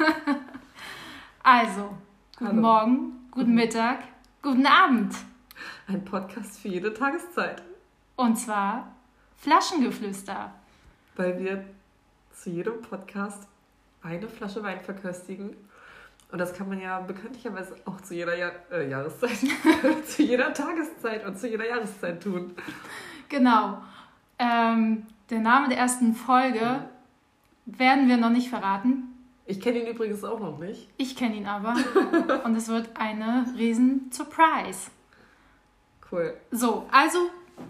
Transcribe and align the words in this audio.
also, 1.42 1.96
guten 2.38 2.50
Hallo. 2.50 2.60
Morgen, 2.60 3.28
guten 3.30 3.54
Mittag, 3.54 3.98
guten 4.42 4.66
Abend. 4.66 5.14
Ein 5.88 6.04
Podcast 6.04 6.58
für 6.60 6.68
jede 6.68 6.94
Tageszeit. 6.94 7.62
Und 8.16 8.36
zwar 8.36 8.94
Flaschengeflüster. 9.36 10.52
Weil 11.16 11.38
wir 11.38 11.64
zu 12.32 12.50
jedem 12.50 12.80
Podcast 12.80 13.46
eine 14.02 14.28
Flasche 14.28 14.62
Wein 14.62 14.80
verköstigen. 14.80 15.56
Und 16.32 16.38
das 16.38 16.54
kann 16.54 16.68
man 16.68 16.80
ja 16.80 17.00
bekanntlicherweise 17.00 17.74
auch 17.84 18.00
zu 18.00 18.14
jeder 18.14 18.36
Jahr 18.36 18.52
äh, 18.70 18.88
Jahreszeit, 18.88 19.30
zu 20.06 20.22
jeder 20.22 20.54
Tageszeit 20.54 21.26
und 21.26 21.38
zu 21.38 21.48
jeder 21.48 21.68
Jahreszeit 21.68 22.22
tun. 22.22 22.54
Genau. 23.28 23.82
Ähm, 24.38 25.06
der 25.28 25.40
Name 25.40 25.68
der 25.68 25.78
ersten 25.78 26.14
Folge 26.14 26.88
werden 27.66 28.08
wir 28.08 28.16
noch 28.16 28.30
nicht 28.30 28.48
verraten. 28.48 29.09
Ich 29.50 29.60
kenne 29.60 29.80
ihn 29.80 29.88
übrigens 29.88 30.22
auch 30.22 30.38
noch 30.38 30.58
nicht. 30.58 30.88
Ich 30.96 31.16
kenne 31.16 31.34
ihn 31.34 31.46
aber. 31.46 31.74
Und 32.44 32.54
es 32.54 32.68
wird 32.68 32.88
eine 32.94 33.46
riesen 33.58 34.08
Surprise. 34.12 34.92
Cool. 36.10 36.36
So, 36.52 36.86
also 36.92 37.18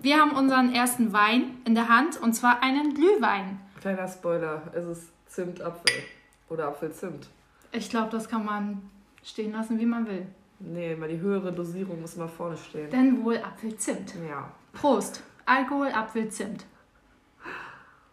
wir 0.02 0.18
haben 0.18 0.32
unseren 0.32 0.74
ersten 0.74 1.14
Wein 1.14 1.56
in 1.64 1.74
der 1.74 1.88
Hand 1.88 2.20
und 2.20 2.34
zwar 2.34 2.62
einen 2.62 2.94
Glühwein. 2.94 3.60
Kleiner 3.80 4.08
Spoiler, 4.08 4.62
es 4.74 4.84
ist 4.84 5.12
Zimtapfel 5.26 6.02
oder 6.50 6.68
Apfelzimt. 6.68 7.28
Ich 7.72 7.88
glaube, 7.88 8.10
das 8.10 8.28
kann 8.28 8.44
man 8.44 8.82
stehen 9.22 9.52
lassen, 9.52 9.78
wie 9.78 9.86
man 9.86 10.06
will. 10.06 10.26
Nee, 10.58 10.94
mal 10.96 11.08
die 11.08 11.18
höhere 11.18 11.52
Dosierung 11.52 12.00
muss 12.02 12.16
mal 12.16 12.28
vorne 12.28 12.56
stehen. 12.56 12.90
Denn 12.90 13.24
wohl 13.24 13.38
Apfelzimt. 13.38 14.14
Ja. 14.28 14.50
Prost. 14.72 15.22
Alkohol, 15.46 15.88
Apfelzimt. 15.88 16.66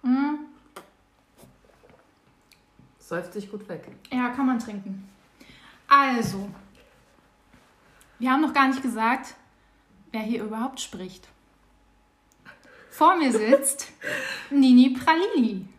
Mm, 0.03 0.46
Säuft 3.07 3.31
sich 3.31 3.49
gut 3.49 3.69
weg. 3.69 3.87
ja, 4.11 4.27
kann 4.31 4.47
man 4.47 4.59
trinken. 4.59 5.07
Also, 5.87 6.49
wir 8.19 8.29
haben 8.29 8.41
noch 8.41 8.51
gar 8.51 8.67
nicht 8.67 8.81
gesagt, 8.81 9.35
wer 10.11 10.19
hier 10.19 10.43
überhaupt 10.43 10.81
spricht. 10.81 11.29
Vor 12.91 13.15
mir 13.15 13.31
sitzt 13.31 13.93
Nini 14.49 14.89
Pralini. 14.89 15.69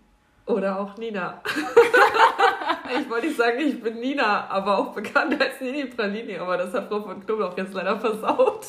Oder 0.46 0.80
auch 0.80 0.96
Nina. 0.96 1.42
ich 2.98 3.10
wollte 3.10 3.26
nicht 3.26 3.36
sagen, 3.36 3.58
ich 3.58 3.82
bin 3.82 4.00
Nina, 4.00 4.48
aber 4.48 4.78
auch 4.78 4.94
bekannt 4.94 5.38
als 5.38 5.60
Nini 5.60 5.84
Pralini, 5.84 6.38
aber 6.38 6.56
das 6.56 6.72
hat 6.72 6.88
Frau 6.88 7.02
von 7.02 7.22
Knoblauch 7.22 7.54
jetzt 7.58 7.74
leider 7.74 8.00
versaut. 8.00 8.68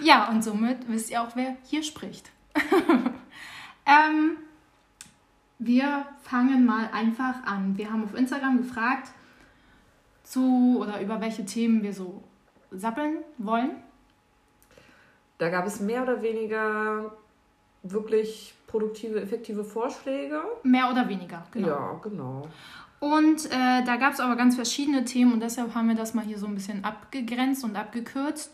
Ja, 0.00 0.30
und 0.30 0.42
somit 0.42 0.88
wisst 0.88 1.10
ihr 1.10 1.20
auch, 1.20 1.36
wer 1.36 1.54
hier 1.64 1.82
spricht. 1.82 2.30
ähm, 3.84 4.38
wir 5.58 6.06
fangen 6.22 6.64
mal 6.64 6.88
einfach 6.92 7.44
an. 7.44 7.76
Wir 7.76 7.90
haben 7.90 8.04
auf 8.04 8.14
Instagram 8.14 8.58
gefragt, 8.58 9.10
zu 10.22 10.78
oder 10.80 11.00
über 11.00 11.20
welche 11.20 11.44
Themen 11.44 11.82
wir 11.82 11.92
so 11.92 12.22
sappeln 12.70 13.18
wollen. 13.38 13.70
Da 15.38 15.48
gab 15.48 15.66
es 15.66 15.80
mehr 15.80 16.02
oder 16.02 16.22
weniger 16.22 17.12
wirklich 17.82 18.54
produktive, 18.66 19.20
effektive 19.20 19.64
Vorschläge. 19.64 20.42
Mehr 20.62 20.90
oder 20.90 21.08
weniger, 21.08 21.46
genau. 21.50 21.68
Ja, 21.68 22.00
genau. 22.02 22.48
Und 23.00 23.46
äh, 23.46 23.84
da 23.84 23.96
gab 23.96 24.12
es 24.12 24.20
aber 24.20 24.36
ganz 24.36 24.56
verschiedene 24.56 25.04
Themen 25.04 25.32
und 25.32 25.40
deshalb 25.40 25.74
haben 25.74 25.88
wir 25.88 25.94
das 25.94 26.14
mal 26.14 26.24
hier 26.24 26.38
so 26.38 26.46
ein 26.46 26.54
bisschen 26.54 26.84
abgegrenzt 26.84 27.64
und 27.64 27.76
abgekürzt 27.76 28.52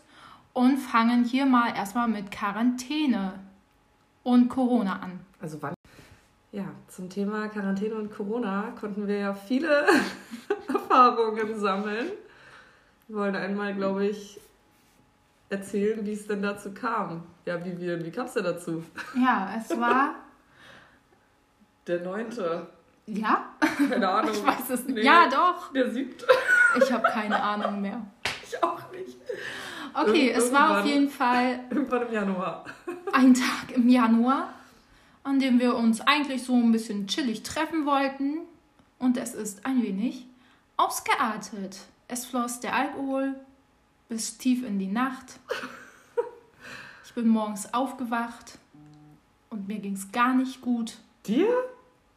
und 0.53 0.77
fangen 0.77 1.23
hier 1.23 1.45
mal 1.45 1.75
erstmal 1.75 2.07
mit 2.07 2.31
Quarantäne 2.31 3.39
und 4.23 4.47
Corona 4.47 4.99
an. 4.99 5.19
Also 5.41 5.61
wann? 5.61 5.74
Ja, 6.55 6.63
zum 6.87 7.09
Thema 7.09 7.49
Quarantäne 7.49 7.95
und 7.95 8.15
Corona 8.15 8.71
konnten 8.79 9.07
wir 9.07 9.17
ja 9.17 9.33
viele 9.33 9.85
Erfahrungen 10.69 11.59
sammeln. 11.59 12.07
Wir 13.09 13.17
wollen 13.17 13.35
einmal, 13.35 13.73
glaube 13.75 14.05
ich, 14.05 14.39
erzählen, 15.49 16.05
wie 16.05 16.13
es 16.13 16.27
denn 16.27 16.41
dazu 16.41 16.71
kam. 16.73 17.23
Ja, 17.45 17.63
wie, 17.65 17.77
wie, 17.77 18.05
wie 18.05 18.09
kam 18.09 18.25
es 18.27 18.33
denn 18.35 18.45
dazu? 18.45 18.83
Ja, 19.15 19.53
es 19.57 19.69
war. 19.77 20.15
Der 21.87 21.99
neunte. 21.99 22.67
ja? 23.05 23.49
Keine 23.89 24.07
Ahnung. 24.09 24.31
Ich 24.33 24.45
weiß 24.45 24.69
es 24.69 24.85
nicht. 24.85 24.95
Nee. 24.95 25.03
Ja, 25.03 25.27
doch. 25.29 25.73
Der 25.73 25.91
siebte. 25.91 26.25
Ich 26.81 26.89
habe 26.89 27.03
keine 27.03 27.37
Ahnung 27.41 27.81
mehr. 27.81 28.01
Ich 28.47 28.63
auch 28.63 28.79
nicht. 28.93 29.17
Okay, 29.93 30.31
es 30.31 30.53
war 30.53 30.79
auf 30.79 30.85
jeden 30.85 31.09
Fall 31.09 31.59
Irgendwann 31.69 32.07
im 32.07 32.13
Januar. 32.13 32.63
ein 33.11 33.33
Tag 33.33 33.75
im 33.75 33.89
Januar, 33.89 34.53
an 35.25 35.39
dem 35.39 35.59
wir 35.59 35.75
uns 35.75 35.99
eigentlich 36.01 36.43
so 36.43 36.55
ein 36.55 36.71
bisschen 36.71 37.07
chillig 37.07 37.43
treffen 37.43 37.85
wollten. 37.85 38.37
Und 38.99 39.17
es 39.17 39.33
ist 39.33 39.65
ein 39.65 39.83
wenig 39.83 40.25
ausgeartet. 40.77 41.79
Es 42.07 42.25
floss 42.25 42.61
der 42.61 42.73
Alkohol 42.75 43.35
bis 44.07 44.37
tief 44.37 44.63
in 44.63 44.79
die 44.79 44.87
Nacht. 44.87 45.39
Ich 47.03 47.13
bin 47.13 47.27
morgens 47.27 47.73
aufgewacht 47.73 48.59
und 49.49 49.67
mir 49.67 49.79
ging 49.79 49.93
es 49.93 50.11
gar 50.11 50.33
nicht 50.33 50.61
gut. 50.61 50.97
Dir? 51.25 51.47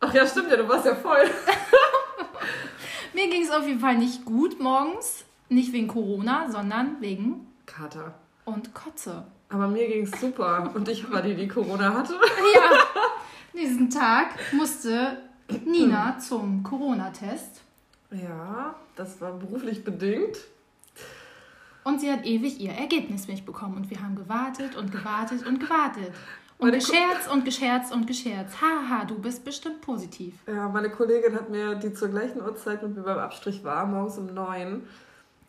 Ach 0.01 0.13
ja, 0.13 0.27
stimmt 0.27 0.51
ja, 0.51 0.57
du 0.57 0.69
warst 0.69 0.85
ja 0.87 0.95
voll. 0.95 1.25
Mir 3.15 3.29
ging 3.31 3.43
es 3.43 3.51
auf 3.51 3.67
jeden 3.67 3.81
Fall 3.81 3.97
nicht 3.97 4.25
gut 4.25 4.61
morgens. 4.61 5.25
Nicht 5.49 5.73
wegen 5.73 5.89
Corona, 5.89 6.51
sondern 6.51 7.01
wegen 7.01 7.47
Kater. 7.65 8.15
und 8.45 8.75
Kotze. 8.75 9.25
Aber 9.51 9.69
mir 9.69 9.87
ging's 9.89 10.19
super. 10.21 10.71
Und 10.75 10.89
ich 10.89 11.11
war 11.11 11.23
die, 11.23 11.35
die 11.35 11.49
Corona 11.49 11.95
hatte. 11.95 12.15
Ja, 12.55 12.71
diesen 13.55 13.89
Tag 13.91 14.29
musste 14.53 15.19
Nina 15.65 16.19
zum 16.19 16.63
Corona-Test 16.63 17.63
Ja, 18.11 18.75
das 18.97 19.21
war 19.21 19.33
beruflich 19.33 19.83
bedingt. 19.85 20.37
und 21.85 22.01
sie 22.01 22.13
hat 22.13 22.27
ewig 22.27 22.61
ihr 22.61 22.73
Ergebnis 22.73 23.27
nicht 23.29 23.47
bekommen. 23.47 23.77
Und 23.77 23.91
wir 23.91 24.03
haben 24.03 24.17
gewartet 24.17 24.77
und 24.77 24.93
gewartet 24.93 25.47
und 25.47 25.61
gewartet. 25.61 26.13
Und 26.59 26.67
Meine 26.71 26.79
gescherzt 26.79 27.31
und 27.33 27.45
gescherzt 27.45 27.93
und 27.95 28.07
gescherzt. 28.07 28.57
Haha, 28.61 29.05
du 29.05 29.19
bist 29.19 29.45
bestimmt 29.45 29.81
positiv. 29.81 30.35
Ja, 30.47 30.69
meine 30.69 30.91
Kollegin 30.91 31.35
hat 31.35 31.49
mir, 31.49 31.77
die 31.77 31.95
zur 31.95 32.09
gleichen 32.09 32.43
Uhrzeit 32.43 32.83
mit 32.83 32.97
mir 32.97 33.03
beim 33.03 33.19
Abstrich 33.19 33.63
war, 33.65 33.87
morgens 33.87 34.19
um 34.19 34.27
neun, 34.35 34.83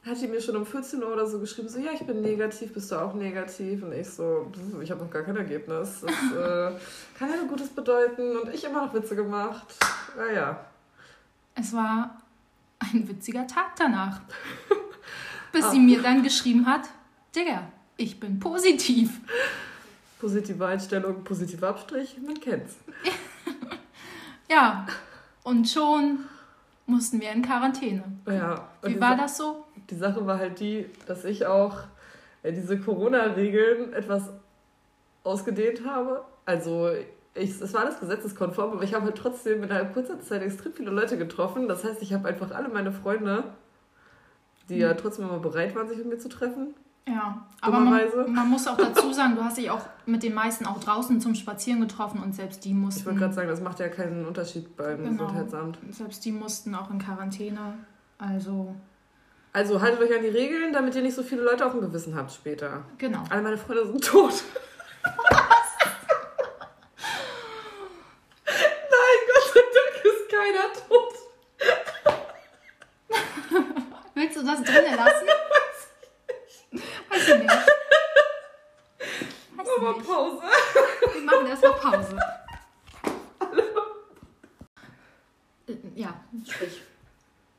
hat 0.06 0.20
die 0.22 0.28
mir 0.28 0.42
schon 0.42 0.56
um 0.56 0.66
14 0.66 1.04
Uhr 1.04 1.12
oder 1.14 1.26
so 1.28 1.40
geschrieben, 1.40 1.68
so, 1.70 1.78
ja, 1.80 1.92
ich 1.94 2.02
bin 2.02 2.22
negativ, 2.22 2.74
bist 2.74 2.92
du 2.92 2.96
auch 2.96 3.14
negativ? 3.14 3.84
Und 3.84 3.92
ich 3.94 4.10
so, 4.10 4.50
"Pff, 4.52 4.82
ich 4.82 4.90
habe 4.92 5.04
noch 5.04 5.12
gar 5.12 5.24
kein 5.24 5.36
Ergebnis. 5.38 6.02
Das 6.02 6.12
äh, 6.32 6.72
kann 7.18 7.30
ja 7.30 7.36
nur 7.38 7.48
Gutes 7.48 7.70
bedeuten. 7.70 8.38
Und 8.38 8.54
ich 8.54 8.64
immer 8.64 8.86
noch 8.86 8.94
Witze 8.94 9.16
gemacht. 9.16 9.68
Naja, 10.18 10.60
Es 11.56 11.74
war 11.74 12.22
ein 12.80 13.08
witziger 13.10 13.46
Tag 13.46 13.76
danach. 13.78 14.22
Bis 15.52 15.66
Ah. 15.66 15.72
sie 15.72 15.80
mir 15.80 16.02
dann 16.02 16.24
geschrieben 16.24 16.66
hat, 16.66 16.81
Digga, 17.36 17.64
ich 17.98 18.20
bin 18.20 18.40
positiv. 18.40 19.20
positive 20.20 20.66
Einstellung, 20.66 21.24
positiver 21.24 21.70
Abstrich, 21.70 22.18
man 22.26 22.40
kennt's. 22.40 22.76
Ja, 24.52 24.88
und 25.44 25.70
schon 25.70 26.26
mussten 26.88 27.22
wir 27.22 27.31
in 27.31 27.44
Quarantäne. 27.44 28.04
Ja, 28.26 28.68
Wie 28.81 29.00
war 29.00 29.16
das 29.16 29.38
so? 29.38 29.66
Die 29.90 29.96
Sache 29.96 30.26
war 30.26 30.38
halt 30.38 30.60
die, 30.60 30.86
dass 31.08 31.26
ich 31.26 31.46
auch 31.46 31.78
äh, 32.44 32.52
diese 32.54 32.80
Corona-Regeln 32.80 33.94
etwas 33.94 34.30
ausgedehnt 35.24 35.86
habe. 35.86 36.24
Also 36.46 36.90
ich, 37.36 37.62
es 37.62 37.74
war 37.74 37.82
alles 37.82 38.00
gesetzeskonform, 38.00 38.74
aber 38.74 38.84
ich 38.84 38.94
habe 38.94 39.06
halt 39.06 39.16
trotzdem 39.18 39.64
innerhalb 39.64 39.94
kurzer 39.94 40.20
Zeit 40.22 40.42
extrem 40.42 40.74
viele 40.74 40.92
Leute 40.92 41.18
getroffen. 41.18 41.68
Das 41.68 41.84
heißt, 41.84 42.02
ich 42.02 42.14
habe 42.14 42.28
einfach 42.28 42.52
alle 42.52 42.70
meine 42.70 42.92
Freunde, 42.92 43.44
die 44.70 44.78
ja 44.78 44.94
trotzdem 44.94 45.26
immer 45.26 45.40
bereit 45.40 45.76
waren, 45.76 45.88
sich 45.88 45.98
mit 45.98 46.08
mir 46.08 46.18
zu 46.18 46.30
treffen. 46.30 46.74
Ja, 47.08 47.44
aber 47.62 47.80
man, 47.80 48.02
man 48.28 48.50
muss 48.50 48.68
auch 48.68 48.78
dazu 48.78 49.12
sagen, 49.14 49.36
du 49.36 49.44
hast 49.44 49.58
dich 49.58 49.72
auch 49.72 49.82
mit 50.06 50.22
den 50.22 50.34
meisten 50.36 50.68
auch 50.68 50.80
draußen 50.80 51.20
zum 51.20 51.34
Spazieren 51.34 51.82
getroffen 51.82 52.22
und 52.22 52.36
selbst 52.36 52.64
die 52.66 52.70
Ich 52.70 52.76
mussten, 52.76 53.06
wollte 53.06 53.20
gerade 53.20 53.34
sagen, 53.34 53.48
das 53.48 53.62
macht 53.62 53.80
ja 53.80 53.88
keinen 53.88 54.26
Unterschied 54.28 54.76
beim 54.78 55.04
Genau. 55.04 55.26
Gesundheitsamt. 55.26 55.80
selbst 55.90 56.24
die 56.24 56.32
mussten 56.32 56.76
auch 56.76 56.92
in 56.92 57.00
Quarantäne. 57.00 57.74
Also, 58.19 58.75
Also 59.60 59.82
haltet 59.82 60.00
euch 60.00 60.16
an 60.16 60.22
die 60.22 60.30
Regeln, 60.30 60.72
damit 60.72 60.96
ihr 60.96 61.02
nicht 61.02 61.16
so 61.16 61.22
viele 61.22 61.42
Leute 61.42 61.66
auf 61.66 61.74
dem 61.74 61.82
Gewissen 61.82 62.16
habt 62.16 62.32
später. 62.32 62.86
genau. 62.98 63.26
Alle 63.30 63.42
meine 63.42 63.58
Freunde 63.58 63.86
sind 63.88 64.02
tot. 64.02 64.32
Nein, 68.46 69.20
Gott 69.28 69.44
sei 69.54 69.60
Dank 69.76 69.96
ist 70.06 70.30
keiner 70.32 70.72
tot. 70.88 71.14
Willst 74.16 74.38
du 74.38 74.46
das 74.46 74.64
drinnen 74.64 74.96
lassen? 74.96 75.28
Weiß 77.10 77.28
ich 77.28 77.36
nicht. 77.36 77.50
Weiß 79.58 79.68
ich 79.76 79.82
nicht. 79.92 80.08
Pause. 80.08 80.42
Wir 81.14 81.22
machen 81.22 81.48
erstmal 81.48 81.74
Pause. 81.74 82.18
Äh, 85.68 85.74
Ja, 85.96 86.14
sprich. 86.50 86.82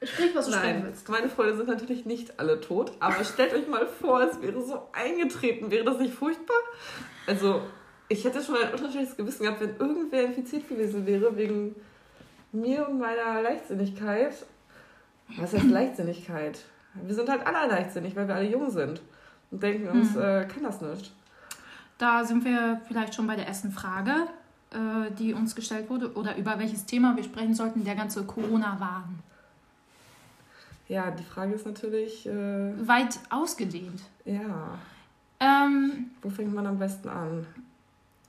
Sprich, 0.02 0.34
was 0.34 0.39
du 0.39 0.39
sprechen 0.39 0.39
Nein, 0.50 0.92
meine 1.08 1.28
Freunde 1.28 1.56
sind 1.56 1.68
natürlich 1.68 2.04
nicht 2.04 2.38
alle 2.38 2.60
tot, 2.60 2.92
aber 3.00 3.24
stellt 3.24 3.54
euch 3.54 3.68
mal 3.68 3.86
vor, 3.86 4.22
es 4.22 4.40
wäre 4.40 4.62
so 4.62 4.88
eingetreten. 4.92 5.70
Wäre 5.70 5.84
das 5.84 5.98
nicht 5.98 6.14
furchtbar? 6.14 6.56
Also, 7.26 7.62
ich 8.08 8.24
hätte 8.24 8.42
schon 8.42 8.56
ein 8.56 8.72
unterschiedliches 8.72 9.16
Gewissen 9.16 9.44
gehabt, 9.44 9.60
wenn 9.60 9.76
irgendwer 9.76 10.24
infiziert 10.24 10.68
gewesen 10.68 11.06
wäre 11.06 11.36
wegen 11.36 11.76
mir 12.52 12.88
und 12.88 12.98
meiner 12.98 13.42
Leichtsinnigkeit, 13.42 14.34
was 15.36 15.52
heißt 15.52 15.70
Leichtsinnigkeit? 15.70 16.58
Wir 16.94 17.14
sind 17.14 17.28
halt 17.28 17.46
alle 17.46 17.68
leichtsinnig, 17.68 18.16
weil 18.16 18.26
wir 18.26 18.34
alle 18.34 18.48
jung 18.48 18.68
sind 18.70 19.00
und 19.50 19.62
denken 19.62 19.88
uns, 19.88 20.14
mhm. 20.14 20.22
äh, 20.22 20.44
kann 20.46 20.64
das 20.64 20.80
nicht. 20.80 21.12
Da 21.98 22.24
sind 22.24 22.44
wir 22.44 22.80
vielleicht 22.88 23.14
schon 23.14 23.26
bei 23.26 23.36
der 23.36 23.46
ersten 23.46 23.70
Frage, 23.70 24.12
äh, 24.70 25.10
die 25.18 25.34
uns 25.34 25.54
gestellt 25.54 25.88
wurde, 25.90 26.14
oder 26.14 26.36
über 26.36 26.58
welches 26.58 26.86
Thema 26.86 27.14
wir 27.16 27.22
sprechen 27.22 27.54
sollten, 27.54 27.84
der 27.84 27.94
ganze 27.94 28.24
Corona-Wahn. 28.24 29.20
Ja, 30.90 31.12
die 31.12 31.22
Frage 31.22 31.54
ist 31.54 31.64
natürlich. 31.64 32.26
Äh, 32.26 32.88
Weit 32.88 33.20
ausgedehnt. 33.30 34.02
Ja. 34.24 34.76
Ähm, 35.38 36.10
Wo 36.20 36.28
fängt 36.30 36.52
man 36.52 36.66
am 36.66 36.80
besten 36.80 37.08
an? 37.08 37.46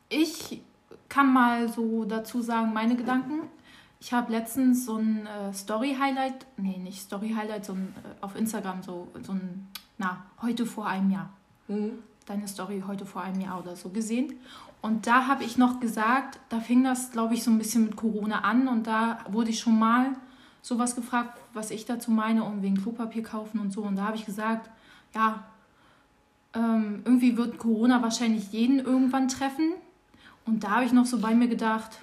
Ich 0.09 0.61
kann 1.09 1.33
mal 1.33 1.67
so 1.69 2.05
dazu 2.05 2.43
sagen, 2.43 2.71
meine 2.71 2.95
Gedanken. 2.95 3.47
Ich 3.99 4.13
habe 4.13 4.31
letztens 4.31 4.85
so 4.85 4.97
ein 4.97 5.25
äh, 5.25 5.51
Story-Highlight, 5.51 6.45
nee, 6.57 6.77
nicht 6.77 7.01
Story-Highlight, 7.01 7.65
so 7.65 7.73
ein, 7.73 7.95
äh, 8.03 8.23
auf 8.23 8.35
Instagram, 8.35 8.83
so, 8.83 9.07
so 9.23 9.31
ein, 9.31 9.67
na, 9.97 10.23
heute 10.43 10.67
vor 10.67 10.85
einem 10.85 11.09
Jahr. 11.09 11.29
Mhm. 11.67 11.93
Deine 12.27 12.47
Story 12.47 12.83
heute 12.85 13.07
vor 13.07 13.23
einem 13.23 13.41
Jahr 13.41 13.59
oder 13.59 13.75
so 13.75 13.89
gesehen. 13.89 14.33
Und 14.83 15.07
da 15.07 15.25
habe 15.25 15.43
ich 15.43 15.57
noch 15.57 15.79
gesagt, 15.79 16.39
da 16.49 16.59
fing 16.59 16.83
das, 16.83 17.11
glaube 17.11 17.33
ich, 17.33 17.43
so 17.43 17.49
ein 17.49 17.57
bisschen 17.57 17.85
mit 17.85 17.95
Corona 17.95 18.41
an 18.41 18.67
und 18.67 18.85
da 18.85 19.17
wurde 19.31 19.49
ich 19.49 19.59
schon 19.59 19.79
mal 19.79 20.11
sowas 20.61 20.95
gefragt, 20.95 21.39
was 21.53 21.71
ich 21.71 21.85
dazu 21.85 22.11
meine, 22.11 22.43
um 22.43 22.61
wegen 22.61 22.81
Klopapier 22.81 23.23
kaufen 23.23 23.59
und 23.59 23.71
so. 23.71 23.81
Und 23.81 23.95
da 23.95 24.07
habe 24.07 24.17
ich 24.17 24.25
gesagt, 24.25 24.69
ja, 25.13 25.43
ähm, 26.53 27.01
irgendwie 27.05 27.37
wird 27.37 27.57
Corona 27.57 28.01
wahrscheinlich 28.01 28.51
jeden 28.51 28.79
irgendwann 28.79 29.27
treffen. 29.27 29.73
Und 30.45 30.63
da 30.63 30.71
habe 30.71 30.85
ich 30.85 30.91
noch 30.91 31.05
so 31.05 31.19
bei 31.19 31.33
mir 31.33 31.47
gedacht, 31.47 31.99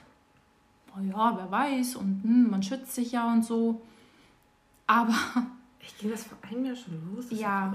oh 0.96 1.02
ja, 1.02 1.36
wer 1.36 1.50
weiß, 1.50 1.96
und 1.96 2.22
hm, 2.22 2.50
man 2.50 2.62
schützt 2.62 2.94
sich 2.94 3.12
ja 3.12 3.32
und 3.32 3.44
so. 3.44 3.80
Aber. 4.86 5.14
Ich 5.80 5.96
ging 5.96 6.10
das 6.10 6.24
vor 6.24 6.36
einem 6.42 6.66
Jahr 6.66 6.76
schon 6.76 7.00
los? 7.14 7.28
Das 7.30 7.40
ja, 7.40 7.72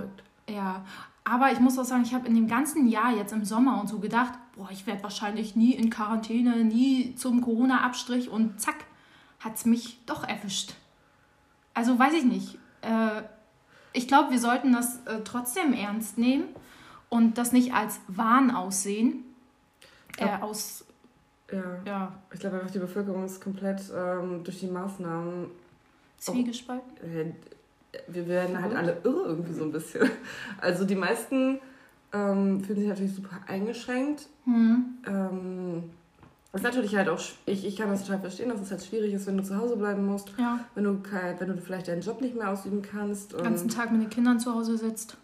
ja. 0.47 0.85
Aber 1.23 1.51
ich 1.51 1.59
muss 1.59 1.79
auch 1.79 1.85
sagen, 1.85 2.03
ich 2.03 2.13
habe 2.13 2.27
in 2.27 2.35
dem 2.35 2.47
ganzen 2.47 2.87
Jahr 2.87 3.15
jetzt 3.15 3.33
im 3.33 3.43
Sommer 3.43 3.81
und 3.81 3.87
so 3.87 3.97
gedacht, 3.97 4.33
boah, 4.55 4.69
ich 4.71 4.85
werde 4.85 5.01
wahrscheinlich 5.01 5.55
nie 5.55 5.71
in 5.71 5.89
Quarantäne, 5.89 6.63
nie 6.63 7.15
zum 7.15 7.41
Corona-Abstrich 7.41 8.29
und 8.29 8.61
zack, 8.61 8.85
hat 9.43 9.55
es 9.55 9.65
mich 9.65 9.99
doch 10.05 10.27
erwischt. 10.27 10.73
Also 11.73 11.97
weiß 11.97 12.13
ich 12.13 12.23
nicht. 12.23 12.57
Äh, 12.81 13.21
ich 13.93 14.07
glaube, 14.07 14.31
wir 14.31 14.39
sollten 14.39 14.73
das 14.73 14.97
äh, 15.05 15.21
trotzdem 15.23 15.73
ernst 15.73 16.17
nehmen 16.17 16.45
und 17.09 17.37
das 17.37 17.51
nicht 17.51 17.73
als 17.73 17.99
Wahn 18.07 18.51
aussehen. 18.51 19.23
Äh, 20.17 20.41
aus. 20.41 20.85
Ja. 21.51 21.63
ja. 21.85 22.13
Ich 22.31 22.39
glaube 22.39 22.57
einfach, 22.57 22.71
die 22.71 22.79
Bevölkerung 22.79 23.25
ist 23.25 23.41
komplett 23.41 23.81
ähm, 23.95 24.43
durch 24.43 24.59
die 24.59 24.67
Maßnahmen. 24.67 25.51
Zwiegespalten? 26.17 27.35
Wir 28.07 28.27
werden 28.27 28.61
halt 28.61 28.73
alle 28.75 29.01
irre 29.03 29.25
irgendwie 29.25 29.53
so 29.53 29.63
ein 29.63 29.71
bisschen. 29.71 30.09
Also 30.61 30.85
die 30.85 30.95
meisten 30.95 31.59
ähm, 32.13 32.63
fühlen 32.63 32.79
sich 32.79 32.87
natürlich 32.87 33.13
super 33.13 33.41
eingeschränkt. 33.47 34.27
Mhm. 34.45 34.97
Ähm, 35.05 35.89
ist 36.53 36.63
natürlich 36.63 36.95
halt 36.95 37.09
auch, 37.09 37.19
ich, 37.45 37.65
ich 37.65 37.75
kann 37.75 37.89
das 37.89 38.03
total 38.03 38.19
verstehen, 38.19 38.49
dass 38.49 38.61
es 38.61 38.69
halt 38.69 38.83
schwierig 38.83 39.13
ist, 39.13 39.25
wenn 39.25 39.37
du 39.37 39.43
zu 39.43 39.57
Hause 39.57 39.75
bleiben 39.75 40.05
musst. 40.05 40.31
Ja. 40.37 40.59
Wenn 40.75 40.83
du, 40.83 40.99
wenn 41.39 41.47
du 41.47 41.57
vielleicht 41.57 41.87
deinen 41.87 42.01
Job 42.01 42.21
nicht 42.21 42.35
mehr 42.35 42.49
ausüben 42.49 42.83
kannst. 42.83 43.33
Den 43.33 43.43
ganzen 43.43 43.69
Tag 43.69 43.91
mit 43.91 44.01
den 44.01 44.09
Kindern 44.09 44.39
zu 44.39 44.53
Hause 44.53 44.77
sitzt 44.77 45.17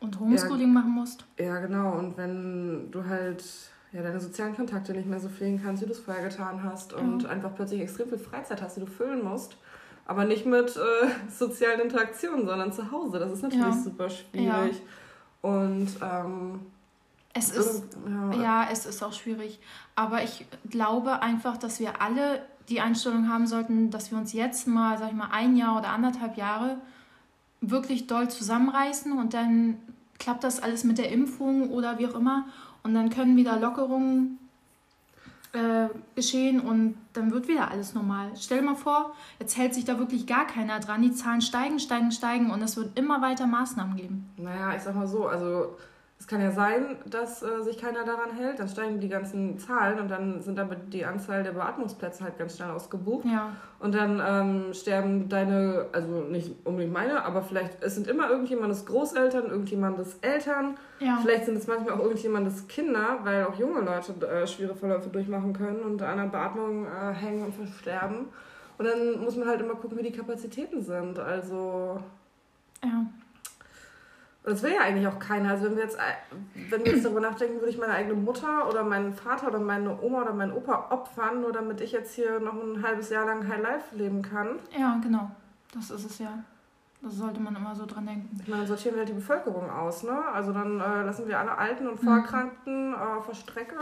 und 0.00 0.18
Homeschooling 0.18 0.68
ja, 0.68 0.80
machen 0.80 0.90
musst. 0.92 1.24
Ja, 1.38 1.60
genau. 1.60 1.98
Und 1.98 2.16
wenn 2.16 2.90
du 2.90 3.04
halt 3.04 3.44
ja, 3.92 4.02
deine 4.02 4.18
sozialen 4.18 4.56
Kontakte 4.56 4.92
nicht 4.92 5.06
mehr 5.06 5.20
so 5.20 5.28
pflegen 5.28 5.60
kannst, 5.62 5.82
wie 5.82 5.86
du 5.86 5.92
es 5.92 6.00
vorher 6.00 6.26
getan 6.26 6.62
hast 6.64 6.94
und 6.94 7.26
einfach 7.26 7.54
plötzlich 7.54 7.82
extrem 7.82 8.08
viel 8.08 8.18
Freizeit 8.18 8.62
hast, 8.62 8.76
die 8.76 8.80
du 8.80 8.86
füllen 8.86 9.22
musst. 9.22 9.56
Aber 10.06 10.24
nicht 10.24 10.46
mit 10.46 10.76
äh, 10.76 11.08
sozialen 11.30 11.80
Interaktionen, 11.80 12.46
sondern 12.46 12.72
zu 12.72 12.90
Hause. 12.90 13.18
Das 13.18 13.30
ist 13.30 13.42
natürlich 13.42 13.74
super 13.84 14.08
schwierig. 14.08 14.80
Und 15.42 15.88
ähm, 16.02 16.60
es 17.34 17.50
ist 17.50 17.84
ja. 18.06 18.42
ja, 18.42 18.68
es 18.70 18.86
ist 18.86 19.02
auch 19.02 19.12
schwierig. 19.12 19.58
Aber 19.94 20.22
ich 20.22 20.46
glaube 20.68 21.22
einfach, 21.22 21.56
dass 21.56 21.80
wir 21.80 22.00
alle 22.02 22.42
die 22.68 22.80
Einstellung 22.80 23.28
haben 23.28 23.46
sollten, 23.46 23.90
dass 23.90 24.10
wir 24.10 24.18
uns 24.18 24.32
jetzt 24.32 24.66
mal, 24.66 24.98
sag 24.98 25.08
ich 25.08 25.14
mal, 25.14 25.30
ein 25.32 25.56
Jahr 25.56 25.78
oder 25.78 25.88
anderthalb 25.88 26.36
Jahre 26.36 26.78
wirklich 27.60 28.06
doll 28.06 28.28
zusammenreißen 28.28 29.12
und 29.12 29.34
dann 29.34 29.78
klappt 30.18 30.44
das 30.44 30.60
alles 30.60 30.84
mit 30.84 30.98
der 30.98 31.10
Impfung 31.10 31.70
oder 31.70 31.98
wie 31.98 32.06
auch 32.06 32.14
immer 32.14 32.46
und 32.82 32.94
dann 32.94 33.10
können 33.10 33.36
wieder 33.36 33.58
Lockerungen 33.58 34.38
äh, 35.52 35.88
geschehen 36.14 36.60
und 36.60 36.96
dann 37.12 37.30
wird 37.30 37.48
wieder 37.48 37.70
alles 37.70 37.94
normal. 37.94 38.30
Stell 38.36 38.60
dir 38.60 38.64
mal 38.64 38.74
vor, 38.74 39.14
jetzt 39.38 39.56
hält 39.56 39.74
sich 39.74 39.84
da 39.84 39.98
wirklich 39.98 40.26
gar 40.26 40.46
keiner 40.46 40.80
dran. 40.80 41.02
Die 41.02 41.12
Zahlen 41.12 41.42
steigen, 41.42 41.78
steigen, 41.78 42.10
steigen 42.10 42.50
und 42.50 42.62
es 42.62 42.76
wird 42.76 42.98
immer 42.98 43.20
weiter 43.20 43.46
Maßnahmen 43.46 43.96
geben. 43.96 44.30
Naja, 44.36 44.74
ich 44.74 44.82
sag 44.82 44.94
mal 44.94 45.06
so, 45.06 45.26
also 45.26 45.76
es 46.22 46.28
kann 46.28 46.40
ja 46.40 46.52
sein, 46.52 46.98
dass 47.10 47.42
äh, 47.42 47.62
sich 47.62 47.78
keiner 47.78 48.04
daran 48.04 48.30
hält, 48.30 48.60
dann 48.60 48.68
steigen 48.68 49.00
die 49.00 49.08
ganzen 49.08 49.58
Zahlen 49.58 49.98
und 49.98 50.08
dann 50.08 50.40
sind 50.40 50.56
damit 50.56 50.92
die 50.94 51.04
Anzahl 51.04 51.42
der 51.42 51.50
Beatmungsplätze 51.50 52.22
halt 52.22 52.38
ganz 52.38 52.56
schnell 52.56 52.70
ausgebucht. 52.70 53.24
Ja. 53.24 53.50
Und 53.80 53.92
dann 53.96 54.22
ähm, 54.24 54.72
sterben 54.72 55.28
deine, 55.28 55.86
also 55.90 56.20
nicht 56.20 56.54
unbedingt 56.62 56.92
meine, 56.92 57.24
aber 57.24 57.42
vielleicht, 57.42 57.82
es 57.82 57.96
sind 57.96 58.06
immer 58.06 58.30
irgendjemandes 58.30 58.86
Großeltern, 58.86 59.50
irgendjemandes 59.50 60.18
Eltern. 60.20 60.76
Ja. 61.00 61.18
Vielleicht 61.20 61.46
sind 61.46 61.56
es 61.56 61.66
manchmal 61.66 61.94
auch 61.96 62.04
irgendjemandes 62.04 62.68
Kinder, 62.68 63.18
weil 63.24 63.44
auch 63.44 63.58
junge 63.58 63.80
Leute 63.80 64.14
äh, 64.24 64.46
schwere 64.46 64.76
Verläufe 64.76 65.08
durchmachen 65.08 65.52
können 65.52 65.80
und 65.80 66.00
an 66.02 66.18
der 66.18 66.26
Beatmung 66.26 66.86
äh, 66.86 67.12
hängen 67.14 67.46
und 67.46 67.52
versterben. 67.52 68.26
Und 68.78 68.84
dann 68.86 69.24
muss 69.24 69.34
man 69.34 69.48
halt 69.48 69.60
immer 69.60 69.74
gucken, 69.74 69.98
wie 69.98 70.04
die 70.04 70.12
Kapazitäten 70.12 70.82
sind. 70.82 71.18
Also. 71.18 72.00
Ja. 72.84 73.06
Und 74.44 74.52
das 74.52 74.62
will 74.62 74.72
ja 74.72 74.80
eigentlich 74.80 75.06
auch 75.06 75.20
keiner. 75.20 75.50
Also 75.50 75.66
wenn 75.66 75.76
wir 75.76 75.84
jetzt, 75.84 75.98
wenn 76.70 76.84
wir 76.84 76.92
jetzt 76.92 77.04
darüber 77.04 77.20
nachdenken, 77.20 77.60
würde 77.60 77.70
ich 77.70 77.78
meine 77.78 77.92
eigene 77.92 78.14
Mutter 78.14 78.68
oder 78.68 78.82
meinen 78.82 79.12
Vater 79.12 79.48
oder 79.48 79.60
meine 79.60 80.00
Oma 80.02 80.22
oder 80.22 80.32
meinen 80.32 80.52
Opa 80.52 80.88
opfern, 80.90 81.42
nur 81.42 81.52
damit 81.52 81.80
ich 81.80 81.92
jetzt 81.92 82.14
hier 82.14 82.40
noch 82.40 82.54
ein 82.54 82.82
halbes 82.82 83.10
Jahr 83.10 83.24
lang 83.24 83.46
High 83.46 83.62
Life 83.62 83.96
leben 83.96 84.20
kann. 84.20 84.58
Ja, 84.76 84.98
genau. 85.00 85.30
Das 85.72 85.90
ist 85.90 86.04
es 86.04 86.18
ja. 86.18 86.42
Das 87.02 87.16
sollte 87.16 87.40
man 87.40 87.54
immer 87.54 87.74
so 87.74 87.86
dran 87.86 88.06
denken. 88.06 88.28
Ich 88.40 88.48
meine, 88.48 88.62
dann 88.62 88.68
sortieren 88.68 88.94
wir 88.94 89.00
halt 89.00 89.08
die 89.08 89.14
Bevölkerung 89.14 89.70
aus, 89.70 90.02
ne? 90.04 90.24
Also 90.32 90.52
dann 90.52 90.80
äh, 90.80 91.02
lassen 91.02 91.26
wir 91.26 91.38
alle 91.38 91.56
Alten 91.56 91.88
und 91.88 92.00
Vorkranken 92.00 92.90
mhm. 92.90 92.94
äh, 92.94 93.18
auf 93.18 93.26
der 93.26 93.34
Strecke. 93.34 93.76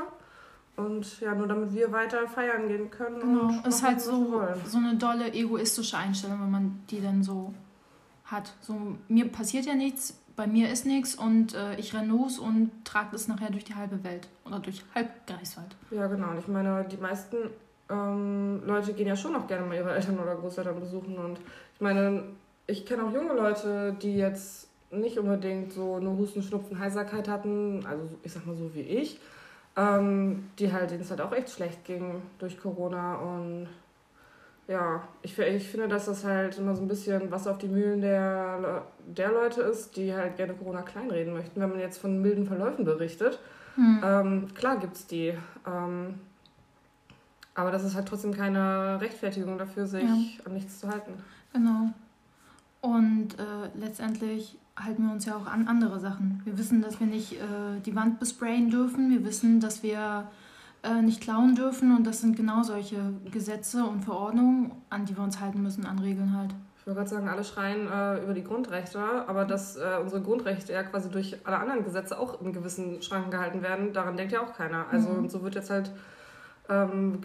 Und 0.77 1.21
ja, 1.21 1.35
nur 1.35 1.47
damit 1.47 1.75
wir 1.75 1.93
weiter 1.93 2.27
feiern 2.27 2.69
gehen 2.69 2.91
können. 2.91 3.21
Genau, 3.21 3.51
ist 3.67 3.83
halt 3.83 4.01
so, 4.01 4.43
so 4.65 4.79
eine 4.79 4.97
dolle 4.97 5.33
egoistische 5.33 5.99
Einstellung, 5.99 6.41
wenn 6.41 6.51
man 6.51 6.81
die 6.89 7.03
dann 7.03 7.23
so 7.23 7.53
hat. 8.25 8.55
So, 8.61 8.97
mir 9.09 9.29
passiert 9.29 9.67
ja 9.67 9.75
nichts, 9.75 10.20
bei 10.37 10.47
mir 10.47 10.71
ist 10.71 10.87
nichts 10.87 11.15
und 11.15 11.55
äh, 11.55 11.77
ich 11.77 11.95
renne 11.95 12.09
los 12.09 12.39
und 12.39 12.71
trage 12.85 13.09
das 13.13 13.29
nachher 13.29 13.51
durch 13.51 13.65
die 13.65 13.75
halbe 13.75 14.03
Welt 14.05 14.29
oder 14.45 14.59
durch 14.59 14.85
halb 14.95 15.27
Greifswald. 15.27 15.77
Ja, 15.91 16.07
genau. 16.07 16.31
Und 16.31 16.39
ich 16.39 16.49
meine, 16.49 16.85
die 16.85 16.97
meisten 16.97 17.37
ähm, 17.91 18.63
Leute 18.67 18.93
gehen 18.93 19.07
ja 19.07 19.17
schon 19.17 19.33
noch 19.33 19.47
gerne 19.47 19.67
mal 19.67 19.77
ihre 19.77 19.95
Eltern 19.95 20.19
oder 20.19 20.37
Großeltern 20.37 20.79
besuchen. 20.79 21.19
Und 21.19 21.39
ich 21.75 21.81
meine, 21.81 22.25
ich 22.67 22.87
kenne 22.87 23.05
auch 23.05 23.13
junge 23.13 23.35
Leute, 23.35 23.97
die 24.01 24.17
jetzt 24.17 24.69
nicht 24.91 25.19
unbedingt 25.19 25.73
so 25.73 25.97
eine 25.97 26.11
Husten, 26.11 26.43
Schnupfen, 26.43 26.79
Heiserkeit 26.79 27.29
hatten, 27.29 27.85
also 27.87 28.09
ich 28.23 28.33
sag 28.33 28.47
mal 28.47 28.57
so 28.57 28.75
wie 28.75 28.81
ich, 28.81 29.21
ähm, 29.77 30.51
die 30.59 30.73
halt, 30.73 30.91
denen 30.91 31.03
es 31.03 31.11
halt 31.11 31.21
auch 31.21 31.33
echt 31.33 31.51
schlecht 31.51 31.85
ging 31.85 32.23
durch 32.39 32.59
Corona 32.59 33.17
und 33.17 33.69
ja, 34.71 35.03
ich, 35.23 35.37
ich 35.37 35.69
finde, 35.69 35.89
dass 35.89 36.07
das 36.07 36.25
halt 36.25 36.57
immer 36.57 36.77
so 36.77 36.83
ein 36.83 36.89
bisschen 36.89 37.29
was 37.33 37.49
auf 37.49 37.59
die 37.59 37.67
Mühlen 37.67 38.01
der, 38.01 38.85
der 39.05 39.33
Leute 39.33 39.63
ist, 39.63 39.97
die 39.97 40.15
halt 40.15 40.37
gerne 40.37 40.55
Corona 40.55 40.83
kleinreden 40.83 41.33
möchten. 41.33 41.61
Wenn 41.61 41.71
man 41.71 41.81
jetzt 41.81 41.99
von 41.99 42.23
milden 42.23 42.47
Verläufen 42.47 42.85
berichtet, 42.85 43.41
hm. 43.75 44.01
ähm, 44.05 44.55
klar 44.55 44.79
gibt 44.79 44.95
es 44.95 45.09
die. 45.09 45.35
Ähm, 45.67 46.21
aber 47.57 47.73
das 47.73 47.83
ist 47.83 47.97
halt 47.97 48.07
trotzdem 48.07 48.33
keine 48.33 49.01
Rechtfertigung 49.01 49.59
dafür, 49.59 49.89
sich 49.89 50.05
ja. 50.05 50.45
an 50.45 50.55
nichts 50.55 50.79
zu 50.79 50.89
halten. 50.89 51.15
Genau. 51.53 51.91
Und 52.81 53.39
äh, 53.41 53.77
letztendlich 53.77 54.57
halten 54.79 55.05
wir 55.05 55.13
uns 55.13 55.25
ja 55.25 55.35
auch 55.35 55.47
an 55.47 55.67
andere 55.67 55.99
Sachen. 55.99 56.43
Wir 56.45 56.57
wissen, 56.57 56.81
dass 56.81 57.01
wir 57.01 57.09
nicht 57.09 57.33
äh, 57.33 57.81
die 57.85 57.97
Wand 57.97 58.21
besprayen 58.21 58.71
dürfen. 58.71 59.11
Wir 59.11 59.25
wissen, 59.25 59.59
dass 59.59 59.83
wir 59.83 60.31
äh, 60.83 61.03
nicht 61.03 61.21
klauen 61.21 61.55
dürfen. 61.55 61.97
Und 61.97 62.07
das 62.07 62.21
sind 62.21 62.37
genau 62.37 62.63
solche 62.63 63.13
Gesetze 63.31 63.85
und 63.85 64.05
Verordnungen, 64.05 64.73
an 64.89 65.05
die 65.05 65.17
wir 65.17 65.23
uns 65.25 65.41
halten 65.41 65.63
müssen, 65.63 65.87
an 65.87 65.99
Regeln 65.99 66.37
halt. 66.37 66.55
Ich 66.79 66.87
wollte 66.87 66.99
gerade 66.99 67.11
sagen, 67.11 67.29
alle 67.29 67.45
schreien 67.45 67.89
äh, 67.89 68.23
über 68.23 68.33
die 68.33 68.43
Grundrechte, 68.43 69.01
aber 69.29 69.45
dass 69.45 69.77
äh, 69.77 69.99
unsere 70.01 70.23
Grundrechte 70.23 70.73
ja 70.73 70.83
quasi 70.83 71.11
durch 71.11 71.37
alle 71.45 71.59
anderen 71.59 71.85
Gesetze 71.85 72.19
auch 72.19 72.41
in 72.41 72.55
gewissen 72.55 73.03
Schranken 73.03 73.31
gehalten 73.31 73.63
werden, 73.63 73.93
daran 73.93 74.17
denkt 74.17 74.33
ja 74.33 74.41
auch 74.41 74.55
keiner. 74.55 74.87
Also 74.91 75.11
mhm. 75.11 75.29
so 75.29 75.43
wird 75.43 75.55
jetzt 75.57 75.69
halt 75.69 75.93
ähm, 76.71 77.21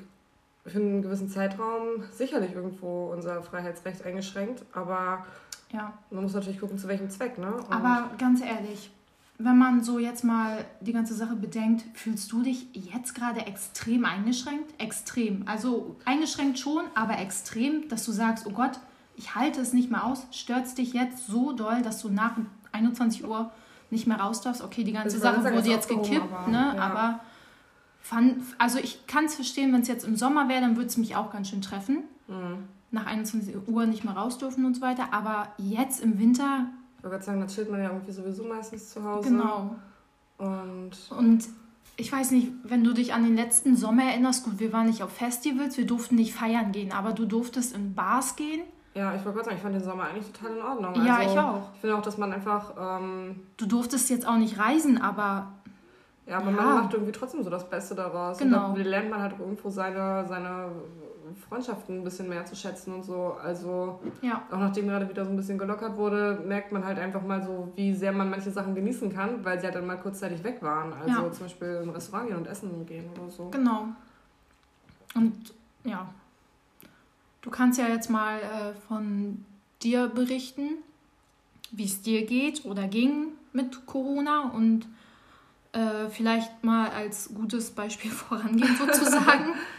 für 0.66 0.80
einen 0.80 1.02
gewissen 1.02 1.30
Zeitraum 1.30 2.04
sicherlich 2.12 2.54
irgendwo 2.54 3.12
unser 3.14 3.42
Freiheitsrecht 3.44 4.04
eingeschränkt, 4.06 4.66
aber 4.74 5.26
ja. 5.72 5.94
man 6.10 6.24
muss 6.24 6.34
natürlich 6.34 6.60
gucken, 6.60 6.78
zu 6.78 6.88
welchem 6.88 7.10
Zweck. 7.10 7.38
Ne? 7.38 7.54
Und 7.54 7.72
aber 7.72 8.10
ganz 8.18 8.42
ehrlich, 8.42 8.92
wenn 9.38 9.58
man 9.58 9.84
so 9.84 10.00
jetzt 10.00 10.24
mal 10.24 10.66
die 10.80 10.94
ganze 10.94 11.14
Sache 11.14 11.36
bedenkt, 11.36 11.84
fühlst 11.94 12.32
du 12.32 12.42
dich 12.42 12.68
jetzt 12.74 13.14
gerade 13.16 13.46
extrem 13.46 14.06
eingeschränkt? 14.06 14.74
Extrem. 14.82 15.44
Also 15.46 15.98
eingeschränkt 16.06 16.58
schon, 16.58 16.84
aber 16.96 17.20
extrem, 17.20 17.90
dass 17.90 18.06
du 18.06 18.12
sagst, 18.12 18.46
oh 18.48 18.52
Gott, 18.52 18.80
ich 19.18 19.36
halte 19.36 19.60
es 19.60 19.74
nicht 19.74 19.92
mehr 19.92 20.06
aus. 20.06 20.26
Stört 20.32 20.66
es 20.66 20.76
dich 20.76 20.94
jetzt 20.94 21.28
so 21.28 21.52
doll, 21.52 21.82
dass 21.82 22.02
du 22.02 22.10
nach 22.10 22.38
21 22.72 23.28
Uhr 23.28 23.52
nicht 23.90 24.08
mehr 24.08 24.20
raus 24.20 24.42
darfst? 24.42 24.64
Okay, 24.64 24.84
die 24.84 24.94
ganze 24.94 25.20
Sache 25.20 25.44
wurde 25.44 25.70
jetzt 25.70 25.90
gekippt, 25.90 26.32
aber, 26.32 26.52
ne? 26.52 26.74
Ja. 26.76 26.82
Aber 26.82 27.20
fand, 28.00 28.42
also 28.58 28.80
ich 28.80 29.06
kann 29.06 29.26
es 29.26 29.36
verstehen, 29.36 29.74
wenn 29.74 29.82
es 29.82 29.88
jetzt 29.88 30.06
im 30.06 30.16
Sommer 30.16 30.48
wäre, 30.48 30.62
dann 30.62 30.76
würde 30.78 30.88
es 30.88 30.98
mich 30.98 31.16
auch 31.16 31.32
ganz 31.32 31.50
schön 31.50 31.62
treffen. 31.62 32.04
Mhm. 32.28 32.70
Nach 32.92 33.06
21 33.06 33.68
Uhr 33.68 33.86
nicht 33.86 34.06
mehr 34.06 34.14
raus 34.16 34.38
dürfen 34.38 34.64
und 34.64 34.76
so 34.76 34.82
weiter. 34.82 35.14
Aber 35.14 35.50
jetzt 35.58 36.02
im 36.02 36.20
Winter 36.20 36.68
wollte 37.06 37.18
gerade 37.18 37.26
sagen, 37.26 37.40
da 37.42 37.48
chillt 37.48 37.70
man 37.70 37.82
ja 37.82 37.90
irgendwie 37.90 38.12
sowieso 38.12 38.44
meistens 38.44 38.90
zu 38.90 39.04
Hause. 39.04 39.30
Genau. 39.30 39.76
Und, 40.38 40.92
und 41.18 41.48
ich 41.98 42.12
weiß 42.12 42.32
nicht, 42.32 42.52
wenn 42.64 42.84
du 42.84 42.94
dich 42.94 43.14
an 43.14 43.24
den 43.24 43.36
letzten 43.36 43.78
Sommer 43.78 44.04
erinnerst, 44.04 44.44
gut, 44.44 44.60
wir 44.60 44.74
waren 44.74 44.88
nicht 44.88 45.04
auf 45.04 45.12
Festivals, 45.12 45.78
wir 45.78 45.86
durften 45.86 46.16
nicht 46.16 46.34
feiern 46.34 46.72
gehen, 46.72 46.92
aber 46.92 47.14
du 47.14 47.26
durftest 47.26 47.76
in 47.76 47.94
Bars 47.94 48.36
gehen. 48.36 48.62
Ja, 48.96 49.14
ich 49.14 49.24
wollte 49.24 49.38
gerade 49.38 49.46
sagen, 49.46 49.58
ich 49.58 49.62
fand 49.62 49.76
den 49.76 49.84
Sommer 49.84 50.06
eigentlich 50.06 50.32
total 50.32 50.58
in 50.58 50.62
Ordnung. 50.64 51.06
Ja, 51.06 51.18
also, 51.18 51.32
ich 51.32 51.40
auch. 51.40 51.70
Ich 51.76 51.82
finde 51.82 51.98
auch, 51.98 52.02
dass 52.02 52.18
man 52.18 52.34
einfach. 52.34 52.74
Ähm, 52.80 53.42
du 53.58 53.66
durftest 53.66 54.10
jetzt 54.10 54.28
auch 54.28 54.38
nicht 54.38 54.58
reisen, 54.58 55.02
aber. 55.02 55.52
Ja, 56.26 56.38
aber 56.38 56.50
ja. 56.50 56.56
man 56.56 56.76
macht 56.76 56.94
irgendwie 56.94 57.12
trotzdem 57.12 57.44
so 57.44 57.50
das 57.50 57.70
Beste 57.70 57.94
daraus. 57.94 58.38
Genau. 58.38 58.70
Und 58.70 58.80
dann 58.80 58.86
lernt 58.86 59.10
man 59.10 59.22
halt 59.22 59.36
irgendwo 59.38 59.70
seine, 59.70 60.26
seine 60.28 60.72
Freundschaften 61.50 62.00
ein 62.00 62.04
bisschen 62.04 62.30
mehr 62.30 62.46
zu 62.46 62.56
schätzen 62.56 62.94
und 62.94 63.04
so. 63.04 63.38
Also 63.42 64.00
ja. 64.22 64.44
auch 64.52 64.60
nachdem 64.60 64.88
gerade 64.88 65.10
wieder 65.10 65.26
so 65.26 65.32
ein 65.32 65.36
bisschen 65.38 65.58
gelockert 65.58 65.98
wurde, 65.98 66.42
merkt 66.46 66.72
man 66.72 66.86
halt 66.86 67.00
einfach 67.00 67.22
mal 67.22 67.44
so, 67.44 67.72
wie 67.76 67.94
sehr 67.94 68.12
man 68.12 68.30
manche 68.30 68.52
Sachen 68.52 68.76
genießen 68.76 69.12
kann, 69.14 69.44
weil 69.44 69.60
sie 69.60 69.66
halt 69.66 69.76
dann 69.76 69.88
mal 69.88 69.98
kurzzeitig 69.98 70.44
weg 70.44 70.62
waren. 70.62 70.94
Also 70.94 71.10
ja. 71.10 71.32
zum 71.32 71.46
Beispiel 71.46 71.80
in 71.82 71.90
ein 71.90 71.90
Restaurant 71.90 72.28
gehen 72.28 72.38
und 72.38 72.48
essen 72.48 72.86
gehen 72.86 73.06
oder 73.16 73.30
so. 73.30 73.50
Genau. 73.50 73.88
Und 75.16 75.54
ja, 75.84 76.08
du 77.42 77.50
kannst 77.50 77.80
ja 77.80 77.88
jetzt 77.88 78.10
mal 78.10 78.40
äh, 78.40 78.74
von 78.88 79.46
dir 79.82 80.08
berichten, 80.08 80.78
wie 81.72 81.86
es 81.86 82.02
dir 82.02 82.26
geht 82.26 82.66
oder 82.66 82.88
ging 82.88 83.30
mit 83.54 83.86
Corona 83.86 84.50
und 84.50 84.88
äh, 85.72 86.10
vielleicht 86.10 86.64
mal 86.64 86.90
als 86.90 87.34
gutes 87.34 87.72
Beispiel 87.72 88.12
vorangehen 88.12 88.76
sozusagen. 88.78 89.54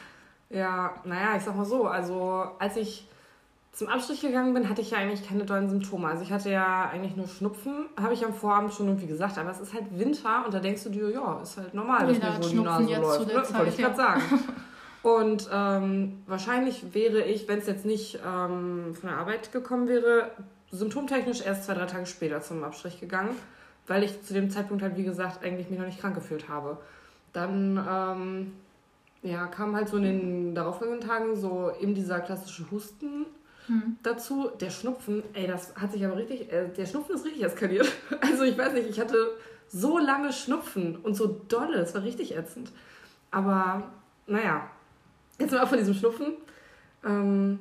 Ja, 0.50 0.94
naja, 1.04 1.36
ich 1.36 1.42
sag 1.42 1.56
mal 1.56 1.64
so, 1.64 1.86
also 1.86 2.46
als 2.58 2.76
ich 2.76 3.08
zum 3.72 3.88
Abstrich 3.88 4.22
gegangen 4.22 4.54
bin, 4.54 4.70
hatte 4.70 4.80
ich 4.80 4.92
ja 4.92 4.98
eigentlich 4.98 5.28
keine 5.28 5.44
dollen 5.44 5.68
Symptome. 5.68 6.08
Also 6.08 6.22
ich 6.22 6.32
hatte 6.32 6.50
ja 6.50 6.88
eigentlich 6.90 7.14
nur 7.14 7.28
Schnupfen, 7.28 7.86
habe 8.00 8.14
ich 8.14 8.24
am 8.24 8.32
Vorabend 8.32 8.72
schon 8.72 8.86
irgendwie 8.86 9.06
gesagt, 9.06 9.36
aber 9.36 9.50
es 9.50 9.60
ist 9.60 9.74
halt 9.74 9.84
Winter 9.98 10.44
und 10.46 10.54
da 10.54 10.60
denkst 10.60 10.84
du 10.84 10.90
dir, 10.90 11.10
ja, 11.10 11.40
ist 11.42 11.58
halt 11.58 11.74
normal, 11.74 12.06
dass 12.06 12.18
mir 12.18 12.42
so 12.42 12.48
die 12.48 12.60
Nase 12.60 13.00
läuft. 13.00 13.26
Ne? 13.26 13.34
Wollte 13.34 13.70
ich 13.70 13.76
gerade 13.76 13.96
sagen. 13.96 14.22
Und 15.06 15.48
ähm, 15.52 16.24
wahrscheinlich 16.26 16.92
wäre 16.92 17.22
ich, 17.22 17.46
wenn 17.46 17.60
es 17.60 17.68
jetzt 17.68 17.84
nicht 17.84 18.18
ähm, 18.26 18.92
von 18.92 19.08
der 19.08 19.18
Arbeit 19.18 19.52
gekommen 19.52 19.86
wäre, 19.86 20.32
symptomtechnisch 20.72 21.42
erst 21.42 21.62
zwei, 21.62 21.74
drei 21.74 21.86
Tage 21.86 22.06
später 22.06 22.40
zum 22.40 22.64
Abstrich 22.64 22.98
gegangen, 22.98 23.30
weil 23.86 24.02
ich 24.02 24.20
zu 24.24 24.34
dem 24.34 24.50
Zeitpunkt 24.50 24.82
halt, 24.82 24.96
wie 24.96 25.04
gesagt, 25.04 25.44
eigentlich 25.44 25.70
mich 25.70 25.78
noch 25.78 25.86
nicht 25.86 26.00
krank 26.00 26.16
gefühlt 26.16 26.48
habe. 26.48 26.78
Dann 27.32 27.86
ähm, 27.88 28.52
ja, 29.26 29.46
kam 29.46 29.74
halt 29.76 29.88
so 29.88 29.96
in 29.96 30.02
den 30.02 30.54
darauffolgenden 30.54 31.06
Tagen 31.06 31.36
so 31.36 31.70
eben 31.80 31.94
dieser 31.94 32.20
klassische 32.20 32.70
Husten 32.70 33.26
hm. 33.66 33.96
dazu. 34.02 34.50
Der 34.60 34.70
Schnupfen, 34.70 35.22
ey, 35.34 35.46
das 35.46 35.74
hat 35.76 35.92
sich 35.92 36.04
aber 36.04 36.16
richtig, 36.16 36.52
äh, 36.52 36.68
der 36.68 36.86
Schnupfen 36.86 37.14
ist 37.14 37.24
richtig 37.24 37.44
eskaliert. 37.44 37.90
Also 38.20 38.44
ich 38.44 38.56
weiß 38.56 38.72
nicht, 38.74 38.88
ich 38.88 39.00
hatte 39.00 39.16
so 39.68 39.98
lange 39.98 40.32
Schnupfen 40.32 40.96
und 40.96 41.14
so 41.14 41.40
dolle, 41.48 41.78
es 41.78 41.94
war 41.94 42.02
richtig 42.02 42.36
ätzend. 42.36 42.72
Aber 43.30 43.90
naja, 44.26 44.70
jetzt 45.38 45.52
mal 45.52 45.66
von 45.66 45.78
diesem 45.78 45.94
Schnupfen. 45.94 46.36
Ähm, 47.04 47.58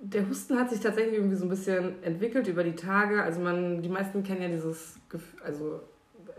der 0.00 0.28
Husten 0.28 0.58
hat 0.58 0.70
sich 0.70 0.80
tatsächlich 0.80 1.14
irgendwie 1.14 1.36
so 1.36 1.44
ein 1.44 1.50
bisschen 1.50 2.02
entwickelt 2.02 2.48
über 2.48 2.64
die 2.64 2.74
Tage. 2.74 3.22
Also 3.22 3.40
man, 3.40 3.82
die 3.82 3.88
meisten 3.88 4.22
kennen 4.22 4.42
ja 4.42 4.48
dieses 4.48 4.96
Gefühl, 5.08 5.42
also 5.42 5.80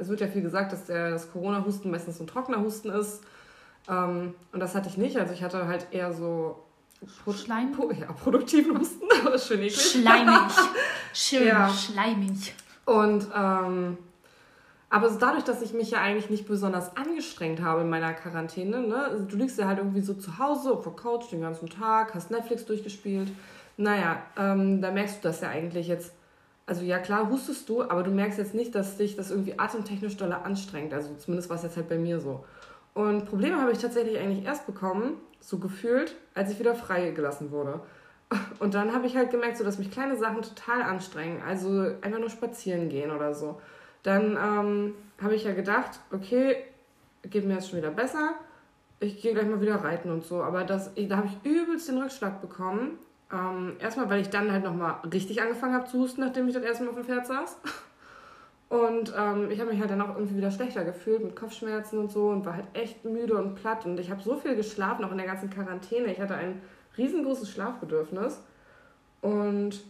es 0.01 0.09
wird 0.09 0.19
ja 0.19 0.27
viel 0.27 0.41
gesagt, 0.41 0.73
dass 0.73 0.87
der, 0.87 1.11
das 1.11 1.31
Corona-Husten 1.31 1.91
meistens 1.91 2.17
so 2.17 2.23
ein 2.23 2.27
trockener 2.27 2.59
Husten 2.59 2.89
ist. 2.89 3.21
Ähm, 3.87 4.33
und 4.51 4.59
das 4.59 4.75
hatte 4.75 4.89
ich 4.89 4.97
nicht. 4.97 5.17
Also 5.17 5.33
ich 5.33 5.43
hatte 5.43 5.67
halt 5.67 5.87
eher 5.91 6.11
so 6.11 6.63
Pro 7.23 7.33
Schleim? 7.33 7.71
Pro 7.71 7.91
ja, 7.91 8.11
produktiven 8.11 8.77
Husten, 8.77 9.05
aber 9.25 9.37
schön 9.37 9.59
eklig. 9.59 9.81
Schleimig. 9.81 10.51
Schön 11.13 11.47
ja. 11.47 11.67
schleimig. 11.67 12.53
Und 12.85 13.27
ähm, 13.35 13.97
aber 14.89 15.09
dadurch, 15.09 15.43
dass 15.43 15.61
ich 15.61 15.73
mich 15.73 15.91
ja 15.91 15.99
eigentlich 15.99 16.29
nicht 16.29 16.47
besonders 16.47 16.95
angestrengt 16.95 17.61
habe 17.61 17.81
in 17.81 17.89
meiner 17.89 18.13
Quarantäne, 18.13 18.81
ne? 18.81 19.05
Also 19.05 19.25
du 19.25 19.35
liegst 19.35 19.57
ja 19.57 19.65
halt 19.65 19.79
irgendwie 19.79 20.01
so 20.01 20.13
zu 20.13 20.37
Hause 20.37 20.71
auf 20.71 20.83
der 20.83 20.93
Couch 20.93 21.31
den 21.31 21.41
ganzen 21.41 21.69
Tag, 21.69 22.13
hast 22.13 22.29
Netflix 22.29 22.65
durchgespielt. 22.65 23.31
Naja, 23.77 24.21
ähm, 24.37 24.81
da 24.81 24.91
merkst 24.91 25.23
du 25.23 25.27
das 25.27 25.41
ja 25.41 25.49
eigentlich 25.49 25.87
jetzt 25.87 26.13
also 26.65 26.83
ja 26.83 26.99
klar 26.99 27.29
hustest 27.29 27.67
du, 27.69 27.83
aber 27.83 28.03
du 28.03 28.11
merkst 28.11 28.37
jetzt 28.37 28.53
nicht, 28.53 28.75
dass 28.75 28.97
dich 28.97 29.15
das 29.15 29.31
irgendwie 29.31 29.57
atemtechnisch 29.57 30.17
doller 30.17 30.45
anstrengt. 30.45 30.93
Also 30.93 31.13
zumindest 31.15 31.49
war 31.49 31.57
es 31.57 31.63
jetzt 31.63 31.77
halt 31.77 31.89
bei 31.89 31.97
mir 31.97 32.19
so. 32.19 32.45
Und 32.93 33.25
Probleme 33.25 33.59
habe 33.59 33.71
ich 33.71 33.79
tatsächlich 33.79 34.17
eigentlich 34.17 34.45
erst 34.45 34.65
bekommen, 34.65 35.13
so 35.39 35.57
gefühlt, 35.57 36.15
als 36.33 36.51
ich 36.51 36.59
wieder 36.59 36.75
freigelassen 36.75 37.51
wurde. 37.51 37.81
Und 38.59 38.73
dann 38.73 38.93
habe 38.93 39.07
ich 39.07 39.17
halt 39.17 39.31
gemerkt, 39.31 39.57
so 39.57 39.63
dass 39.63 39.77
mich 39.77 39.91
kleine 39.91 40.15
Sachen 40.15 40.41
total 40.41 40.83
anstrengen. 40.83 41.41
Also 41.45 41.91
einfach 42.01 42.19
nur 42.19 42.29
spazieren 42.29 42.89
gehen 42.89 43.11
oder 43.11 43.33
so. 43.33 43.59
Dann 44.03 44.37
ähm, 44.37 44.95
habe 45.21 45.35
ich 45.35 45.43
ja 45.43 45.53
gedacht, 45.53 45.99
okay, 46.11 46.55
geht 47.23 47.45
mir 47.45 47.55
jetzt 47.55 47.69
schon 47.69 47.79
wieder 47.79 47.91
besser. 47.91 48.35
Ich 48.99 49.21
gehe 49.21 49.33
gleich 49.33 49.47
mal 49.47 49.61
wieder 49.61 49.83
reiten 49.83 50.11
und 50.11 50.23
so. 50.23 50.41
Aber 50.43 50.63
das, 50.63 50.91
da 50.95 51.17
habe 51.17 51.27
ich 51.27 51.49
übelst 51.49 51.89
den 51.89 51.97
Rückschlag 51.97 52.41
bekommen. 52.41 52.99
Ähm, 53.33 53.73
erstmal, 53.79 54.09
weil 54.09 54.21
ich 54.21 54.29
dann 54.29 54.51
halt 54.51 54.63
nochmal 54.63 54.95
richtig 55.11 55.41
angefangen 55.41 55.73
habe 55.73 55.85
zu 55.85 55.99
husten, 55.99 56.21
nachdem 56.21 56.47
ich 56.47 56.53
das 56.53 56.63
erste 56.63 56.83
Mal 56.83 56.89
auf 56.89 56.95
dem 56.95 57.05
Pferd 57.05 57.25
saß. 57.25 57.57
Und 58.69 59.13
ähm, 59.17 59.51
ich 59.51 59.59
habe 59.59 59.71
mich 59.71 59.81
halt 59.81 59.91
dann 59.91 60.01
auch 60.01 60.15
irgendwie 60.15 60.37
wieder 60.37 60.49
schlechter 60.49 60.85
gefühlt 60.85 61.21
mit 61.23 61.35
Kopfschmerzen 61.35 61.99
und 61.99 62.09
so 62.09 62.29
und 62.29 62.45
war 62.45 62.55
halt 62.55 62.67
echt 62.71 63.03
müde 63.03 63.35
und 63.35 63.55
platt. 63.55 63.85
Und 63.85 63.99
ich 63.99 64.09
habe 64.09 64.21
so 64.21 64.37
viel 64.37 64.55
geschlafen, 64.55 65.03
auch 65.03 65.11
in 65.11 65.17
der 65.17 65.27
ganzen 65.27 65.49
Quarantäne. 65.49 66.09
Ich 66.09 66.21
hatte 66.21 66.35
ein 66.35 66.61
riesengroßes 66.97 67.51
Schlafbedürfnis. 67.51 68.39
Und 69.19 69.83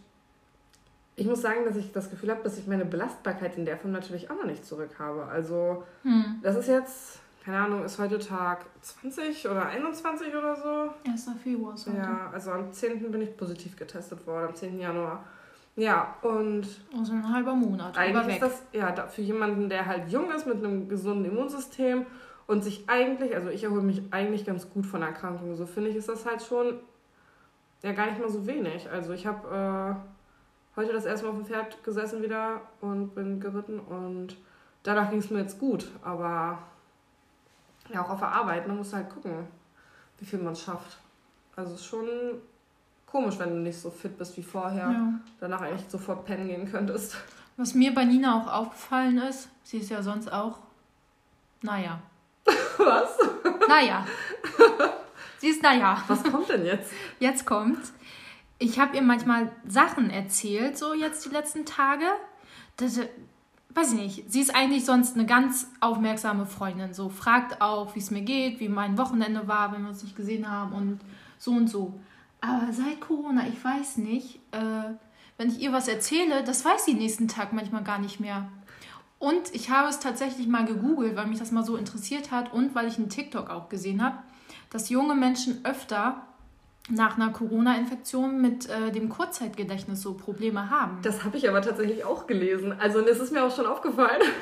ich 1.14 1.28
muss 1.28 1.42
sagen, 1.42 1.64
dass 1.64 1.76
ich 1.76 1.92
das 1.92 2.10
Gefühl 2.10 2.32
habe, 2.32 2.42
dass 2.42 2.58
ich 2.58 2.66
meine 2.66 2.84
Belastbarkeit 2.84 3.56
in 3.56 3.66
der 3.66 3.76
Form 3.76 3.92
natürlich 3.92 4.32
auch 4.32 4.34
noch 4.34 4.46
nicht 4.46 4.66
zurück 4.66 4.98
habe. 4.98 5.26
Also, 5.26 5.84
hm. 6.02 6.40
das 6.42 6.56
ist 6.56 6.66
jetzt 6.66 7.21
keine 7.44 7.58
Ahnung, 7.58 7.84
ist 7.84 7.98
heute 7.98 8.18
Tag 8.20 8.66
20 8.80 9.48
oder 9.48 9.66
21 9.66 10.28
oder 10.34 10.54
so? 10.54 11.10
1. 11.10 11.30
Februar 11.42 11.74
ist 11.74 11.88
heute. 11.88 11.96
Ja, 11.96 12.30
also 12.32 12.52
am 12.52 12.72
10. 12.72 13.10
bin 13.10 13.20
ich 13.20 13.36
positiv 13.36 13.76
getestet 13.76 14.24
worden, 14.26 14.48
am 14.48 14.54
10. 14.54 14.78
Januar. 14.78 15.24
Ja, 15.74 16.16
und. 16.22 16.66
Also 16.96 17.12
ein 17.12 17.34
halber 17.34 17.54
Monat. 17.54 17.98
Eigentlich 17.98 18.34
ist 18.34 18.42
das, 18.42 18.62
ja, 18.72 18.94
für 19.08 19.22
jemanden, 19.22 19.68
der 19.68 19.86
halt 19.86 20.08
jung 20.08 20.30
ist 20.30 20.46
mit 20.46 20.58
einem 20.58 20.88
gesunden 20.88 21.24
Immunsystem 21.24 22.06
und 22.46 22.62
sich 22.62 22.84
eigentlich, 22.88 23.34
also 23.34 23.48
ich 23.48 23.64
erhole 23.64 23.82
mich 23.82 24.02
eigentlich 24.12 24.44
ganz 24.44 24.70
gut 24.70 24.86
von 24.86 25.02
Erkrankungen, 25.02 25.56
so 25.56 25.66
finde 25.66 25.90
ich, 25.90 25.96
ist 25.96 26.08
das 26.08 26.24
halt 26.24 26.42
schon 26.42 26.78
ja 27.82 27.92
gar 27.92 28.06
nicht 28.06 28.20
mal 28.20 28.30
so 28.30 28.46
wenig. 28.46 28.88
Also 28.88 29.12
ich 29.12 29.26
habe 29.26 29.96
äh, 30.76 30.80
heute 30.80 30.92
das 30.92 31.06
erste 31.06 31.26
Mal 31.26 31.32
auf 31.32 31.38
dem 31.38 31.46
Pferd 31.46 31.82
gesessen 31.82 32.22
wieder 32.22 32.60
und 32.80 33.14
bin 33.14 33.40
geritten 33.40 33.80
und 33.80 34.36
danach 34.84 35.10
ging 35.10 35.18
es 35.18 35.30
mir 35.30 35.40
jetzt 35.40 35.58
gut, 35.58 35.90
aber 36.02 36.58
ja, 37.92 38.02
auch 38.02 38.10
auf 38.10 38.18
der 38.18 38.28
Arbeit, 38.28 38.66
man 38.66 38.78
muss 38.78 38.92
halt 38.92 39.10
gucken, 39.10 39.46
wie 40.18 40.24
viel 40.24 40.38
man 40.38 40.56
schafft. 40.56 40.98
Also 41.56 41.76
schon 41.76 42.08
komisch, 43.06 43.38
wenn 43.38 43.50
du 43.50 43.56
nicht 43.56 43.78
so 43.78 43.90
fit 43.90 44.16
bist 44.16 44.36
wie 44.36 44.42
vorher. 44.42 44.90
Ja. 44.90 45.12
Danach 45.40 45.60
eigentlich 45.60 45.88
sofort 45.88 46.24
pennen 46.24 46.48
gehen 46.48 46.70
könntest. 46.70 47.16
Was 47.56 47.74
mir 47.74 47.94
bei 47.94 48.04
Nina 48.04 48.40
auch 48.40 48.50
aufgefallen 48.50 49.18
ist, 49.18 49.48
sie 49.62 49.78
ist 49.78 49.90
ja 49.90 50.02
sonst 50.02 50.32
auch, 50.32 50.58
naja. 51.60 52.00
Was? 52.78 53.18
Naja. 53.68 54.06
Sie 55.38 55.48
ist 55.48 55.62
naja. 55.62 56.02
Was 56.08 56.22
kommt 56.24 56.48
denn 56.48 56.64
jetzt? 56.64 56.90
Jetzt 57.18 57.44
kommt. 57.44 57.80
Ich 58.58 58.78
habe 58.78 58.96
ihr 58.96 59.02
manchmal 59.02 59.50
Sachen 59.66 60.08
erzählt, 60.10 60.78
so 60.78 60.94
jetzt 60.94 61.24
die 61.24 61.30
letzten 61.30 61.66
Tage. 61.66 62.06
Das, 62.76 62.98
weiß 63.74 63.92
ich 63.92 63.98
nicht, 63.98 64.32
sie 64.32 64.40
ist 64.40 64.54
eigentlich 64.54 64.84
sonst 64.84 65.14
eine 65.14 65.26
ganz 65.26 65.68
aufmerksame 65.80 66.46
Freundin. 66.46 66.94
So 66.94 67.08
fragt 67.08 67.60
auch, 67.60 67.94
wie 67.94 68.00
es 68.00 68.10
mir 68.10 68.22
geht, 68.22 68.60
wie 68.60 68.68
mein 68.68 68.98
Wochenende 68.98 69.48
war, 69.48 69.72
wenn 69.72 69.82
wir 69.82 69.88
uns 69.88 70.02
nicht 70.02 70.16
gesehen 70.16 70.50
haben 70.50 70.72
und 70.72 71.00
so 71.38 71.52
und 71.52 71.68
so. 71.68 71.98
Aber 72.40 72.72
seit 72.72 73.00
Corona, 73.00 73.46
ich 73.46 73.62
weiß 73.64 73.98
nicht, 73.98 74.40
äh, 74.50 74.94
wenn 75.38 75.48
ich 75.48 75.60
ihr 75.60 75.72
was 75.72 75.88
erzähle, 75.88 76.42
das 76.44 76.64
weiß 76.64 76.84
sie 76.84 76.94
nächsten 76.94 77.28
Tag 77.28 77.52
manchmal 77.52 77.84
gar 77.84 77.98
nicht 77.98 78.20
mehr. 78.20 78.48
Und 79.18 79.54
ich 79.54 79.70
habe 79.70 79.88
es 79.88 80.00
tatsächlich 80.00 80.48
mal 80.48 80.64
gegoogelt, 80.64 81.14
weil 81.14 81.26
mich 81.26 81.38
das 81.38 81.52
mal 81.52 81.64
so 81.64 81.76
interessiert 81.76 82.32
hat 82.32 82.52
und 82.52 82.74
weil 82.74 82.88
ich 82.88 82.98
einen 82.98 83.08
TikTok 83.08 83.50
auch 83.50 83.68
gesehen 83.68 84.02
habe, 84.02 84.18
dass 84.70 84.88
junge 84.88 85.14
Menschen 85.14 85.64
öfter 85.64 86.26
nach 86.90 87.16
einer 87.16 87.30
Corona-Infektion 87.30 88.40
mit 88.40 88.68
äh, 88.68 88.90
dem 88.90 89.08
Kurzzeitgedächtnis 89.08 90.02
so 90.02 90.14
Probleme 90.14 90.68
haben. 90.68 90.98
Das 91.02 91.24
habe 91.24 91.36
ich 91.36 91.48
aber 91.48 91.62
tatsächlich 91.62 92.04
auch 92.04 92.26
gelesen. 92.26 92.74
Also 92.78 93.02
das 93.02 93.18
ist 93.18 93.32
mir 93.32 93.44
auch 93.44 93.54
schon 93.54 93.66
aufgefallen. 93.66 94.22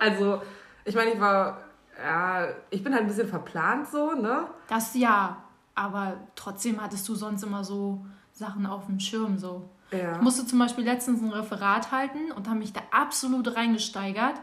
Also 0.00 0.42
ich 0.84 0.94
meine, 0.94 1.12
ich 1.12 1.20
war, 1.20 1.62
ja, 1.98 2.48
ich 2.68 2.84
bin 2.84 2.92
halt 2.92 3.02
ein 3.02 3.08
bisschen 3.08 3.26
verplant 3.26 3.88
so, 3.88 4.12
ne? 4.12 4.46
Das 4.68 4.94
ja, 4.94 5.42
aber 5.74 6.18
trotzdem 6.36 6.80
hattest 6.80 7.08
du 7.08 7.14
sonst 7.14 7.42
immer 7.42 7.64
so 7.64 8.04
Sachen 8.32 8.66
auf 8.66 8.86
dem 8.86 9.00
Schirm 9.00 9.38
so. 9.38 9.68
Ja. 9.90 10.16
Ich 10.16 10.20
musste 10.20 10.46
zum 10.46 10.58
Beispiel 10.58 10.84
letztens 10.84 11.22
ein 11.22 11.30
Referat 11.30 11.90
halten 11.90 12.30
und 12.36 12.48
habe 12.48 12.58
mich 12.58 12.72
da 12.72 12.80
absolut 12.90 13.56
reingesteigert 13.56 14.34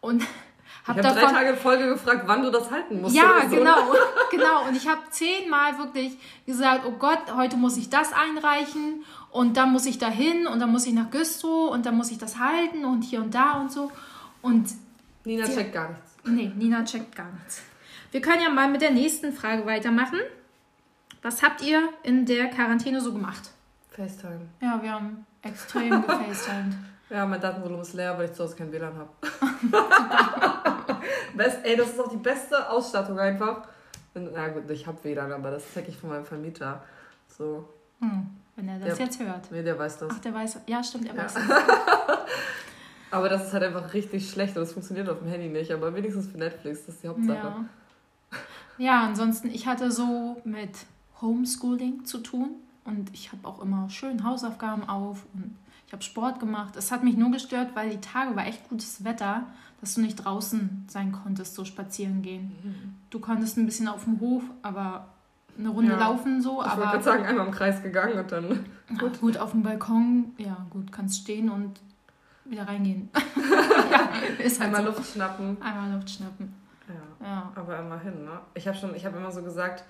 und 0.00 0.22
hab 0.84 0.98
ich 0.98 1.04
habe 1.04 1.20
drei 1.20 1.32
Tage 1.32 1.48
in 1.50 1.56
Folge 1.56 1.88
gefragt, 1.88 2.22
wann 2.26 2.42
du 2.42 2.50
das 2.50 2.70
halten 2.70 3.00
musst. 3.00 3.14
Ja, 3.14 3.42
so. 3.48 3.56
genau, 3.56 3.92
genau. 4.30 4.68
Und 4.68 4.76
ich 4.76 4.88
habe 4.88 5.00
zehnmal 5.10 5.78
wirklich 5.78 6.16
gesagt, 6.46 6.82
oh 6.86 6.92
Gott, 6.92 7.34
heute 7.34 7.56
muss 7.56 7.76
ich 7.76 7.90
das 7.90 8.12
einreichen 8.12 9.04
und 9.30 9.56
dann 9.56 9.72
muss 9.72 9.86
ich 9.86 9.98
da 9.98 10.08
hin 10.08 10.46
und 10.46 10.60
dann 10.60 10.70
muss 10.70 10.86
ich 10.86 10.92
nach 10.92 11.10
Güstrow 11.10 11.70
und 11.70 11.86
dann 11.86 11.96
muss 11.96 12.10
ich 12.10 12.18
das 12.18 12.38
halten 12.38 12.84
und 12.84 13.02
hier 13.02 13.20
und 13.20 13.34
da 13.34 13.60
und 13.60 13.72
so. 13.72 13.90
Und 14.42 14.70
Nina 15.24 15.46
checkt 15.46 15.72
gar 15.72 15.88
nichts. 15.88 16.16
Nee, 16.24 16.52
Nina 16.54 16.84
checkt 16.84 17.14
gar 17.14 17.30
nichts. 17.32 17.62
Wir 18.12 18.20
können 18.20 18.42
ja 18.42 18.50
mal 18.50 18.68
mit 18.68 18.80
der 18.80 18.92
nächsten 18.92 19.32
Frage 19.32 19.66
weitermachen. 19.66 20.20
Was 21.22 21.42
habt 21.42 21.62
ihr 21.62 21.88
in 22.02 22.24
der 22.24 22.48
Quarantäne 22.48 23.00
so 23.00 23.12
gemacht? 23.12 23.50
FaceTime. 23.90 24.46
Ja, 24.60 24.80
wir 24.82 24.92
haben 24.92 25.26
extrem 25.42 26.02
gefacetimed. 26.06 26.74
Ja, 27.10 27.24
mein 27.26 27.40
Datenvolumen 27.40 27.82
ist 27.82 27.94
leer, 27.94 28.16
weil 28.18 28.26
ich 28.26 28.32
zu 28.32 28.44
Hause 28.44 28.56
kein 28.56 28.72
WLAN 28.72 28.94
habe. 28.96 29.10
ey, 31.66 31.76
das 31.76 31.90
ist 31.90 32.00
auch 32.00 32.08
die 32.08 32.16
beste 32.16 32.70
Ausstattung 32.70 33.18
einfach. 33.18 33.62
Na 34.14 34.48
gut, 34.48 34.70
ich 34.70 34.86
habe 34.86 35.02
WLAN, 35.02 35.32
aber 35.32 35.50
das 35.50 35.64
zeige 35.74 35.88
ich 35.88 35.96
von 35.96 36.10
meinem 36.10 36.24
Vermieter. 36.24 36.82
So. 37.28 37.68
Hm, 38.00 38.28
wenn 38.56 38.68
er 38.68 38.78
das 38.78 38.96
der, 38.96 39.06
jetzt 39.06 39.20
hört. 39.20 39.50
Nee, 39.50 39.62
der 39.62 39.78
weiß 39.78 39.98
das. 39.98 40.12
Ach, 40.14 40.20
der 40.20 40.32
weiß. 40.32 40.60
Ja, 40.66 40.82
stimmt, 40.82 41.08
er 41.08 41.14
ja. 41.14 41.24
weiß 41.24 41.34
das. 41.34 41.44
aber 43.10 43.28
das 43.28 43.46
ist 43.46 43.52
halt 43.52 43.64
einfach 43.64 43.92
richtig 43.92 44.30
schlecht 44.30 44.56
und 44.56 44.62
das 44.62 44.72
funktioniert 44.72 45.08
auf 45.08 45.18
dem 45.18 45.28
Handy 45.28 45.48
nicht. 45.48 45.70
Aber 45.70 45.94
wenigstens 45.94 46.28
für 46.28 46.38
Netflix, 46.38 46.86
das 46.86 46.94
ist 46.94 47.04
die 47.04 47.08
Hauptsache. 47.08 47.66
Ja, 48.78 48.78
ja 48.78 49.04
ansonsten, 49.04 49.48
ich 49.48 49.66
hatte 49.66 49.90
so 49.90 50.40
mit 50.44 50.70
Homeschooling 51.20 52.04
zu 52.04 52.18
tun 52.18 52.50
und 52.84 53.12
ich 53.12 53.32
habe 53.32 53.46
auch 53.46 53.60
immer 53.60 53.90
schön 53.90 54.24
Hausaufgaben 54.24 54.88
auf 54.88 55.24
und 55.34 55.56
ich 55.86 55.92
habe 55.92 56.02
Sport 56.02 56.40
gemacht. 56.40 56.76
Es 56.76 56.90
hat 56.90 57.04
mich 57.04 57.16
nur 57.16 57.30
gestört, 57.30 57.70
weil 57.74 57.90
die 57.90 58.00
Tage 58.00 58.34
war 58.34 58.46
echt 58.46 58.68
gutes 58.68 59.04
Wetter, 59.04 59.44
dass 59.80 59.94
du 59.94 60.00
nicht 60.00 60.16
draußen 60.16 60.84
sein 60.88 61.12
konntest, 61.12 61.54
so 61.54 61.64
spazieren 61.64 62.22
gehen. 62.22 62.56
Mhm. 62.62 62.94
Du 63.10 63.20
konntest 63.20 63.56
ein 63.56 63.66
bisschen 63.66 63.88
auf 63.88 64.04
dem 64.04 64.20
Hof, 64.20 64.42
aber 64.62 65.08
eine 65.58 65.68
Runde 65.68 65.92
ja. 65.92 65.98
laufen 65.98 66.42
so. 66.42 66.62
Ich 66.62 66.68
aber 66.68 66.90
wollte 66.92 67.04
sagen, 67.04 67.24
einmal 67.24 67.46
im 67.46 67.52
Kreis 67.52 67.82
gegangen 67.82 68.18
und 68.18 68.32
dann. 68.32 68.48
Gut. 68.98 69.12
Ach, 69.14 69.20
gut, 69.20 69.38
auf 69.38 69.52
dem 69.52 69.62
Balkon, 69.62 70.32
ja, 70.38 70.66
gut, 70.70 70.92
kannst 70.92 71.20
stehen 71.20 71.50
und 71.50 71.80
wieder 72.44 72.66
reingehen. 72.66 73.10
ja, 73.90 74.44
ist 74.44 74.60
halt 74.60 74.74
einmal 74.74 74.92
so. 74.92 74.98
Luft 74.98 75.12
schnappen. 75.12 75.56
Einmal 75.60 75.92
Luft 75.92 76.10
schnappen. 76.10 76.54
Ja. 76.88 77.26
ja. 77.26 77.52
Aber 77.54 77.78
immerhin, 77.78 78.24
ne? 78.24 78.40
Ich 78.54 78.66
habe 78.66 78.76
schon, 78.76 78.94
ich 78.94 79.04
habe 79.04 79.16
immer 79.16 79.30
so 79.30 79.42
gesagt, 79.42 79.84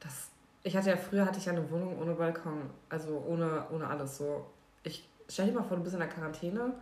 dass 0.00 0.28
ich 0.62 0.76
hatte 0.76 0.90
ja 0.90 0.96
früher 0.96 1.24
hatte 1.24 1.38
ich 1.38 1.46
ja 1.46 1.52
eine 1.52 1.70
Wohnung 1.70 1.98
ohne 1.98 2.12
Balkon, 2.12 2.70
also 2.88 3.24
ohne, 3.26 3.64
ohne 3.70 3.86
alles 3.86 4.18
so. 4.18 4.46
Ich 4.82 5.08
stell 5.30 5.46
dir 5.46 5.52
mal 5.52 5.62
vor, 5.62 5.76
du 5.76 5.82
bist 5.82 5.94
in 5.94 6.00
der 6.00 6.08
Quarantäne 6.08 6.72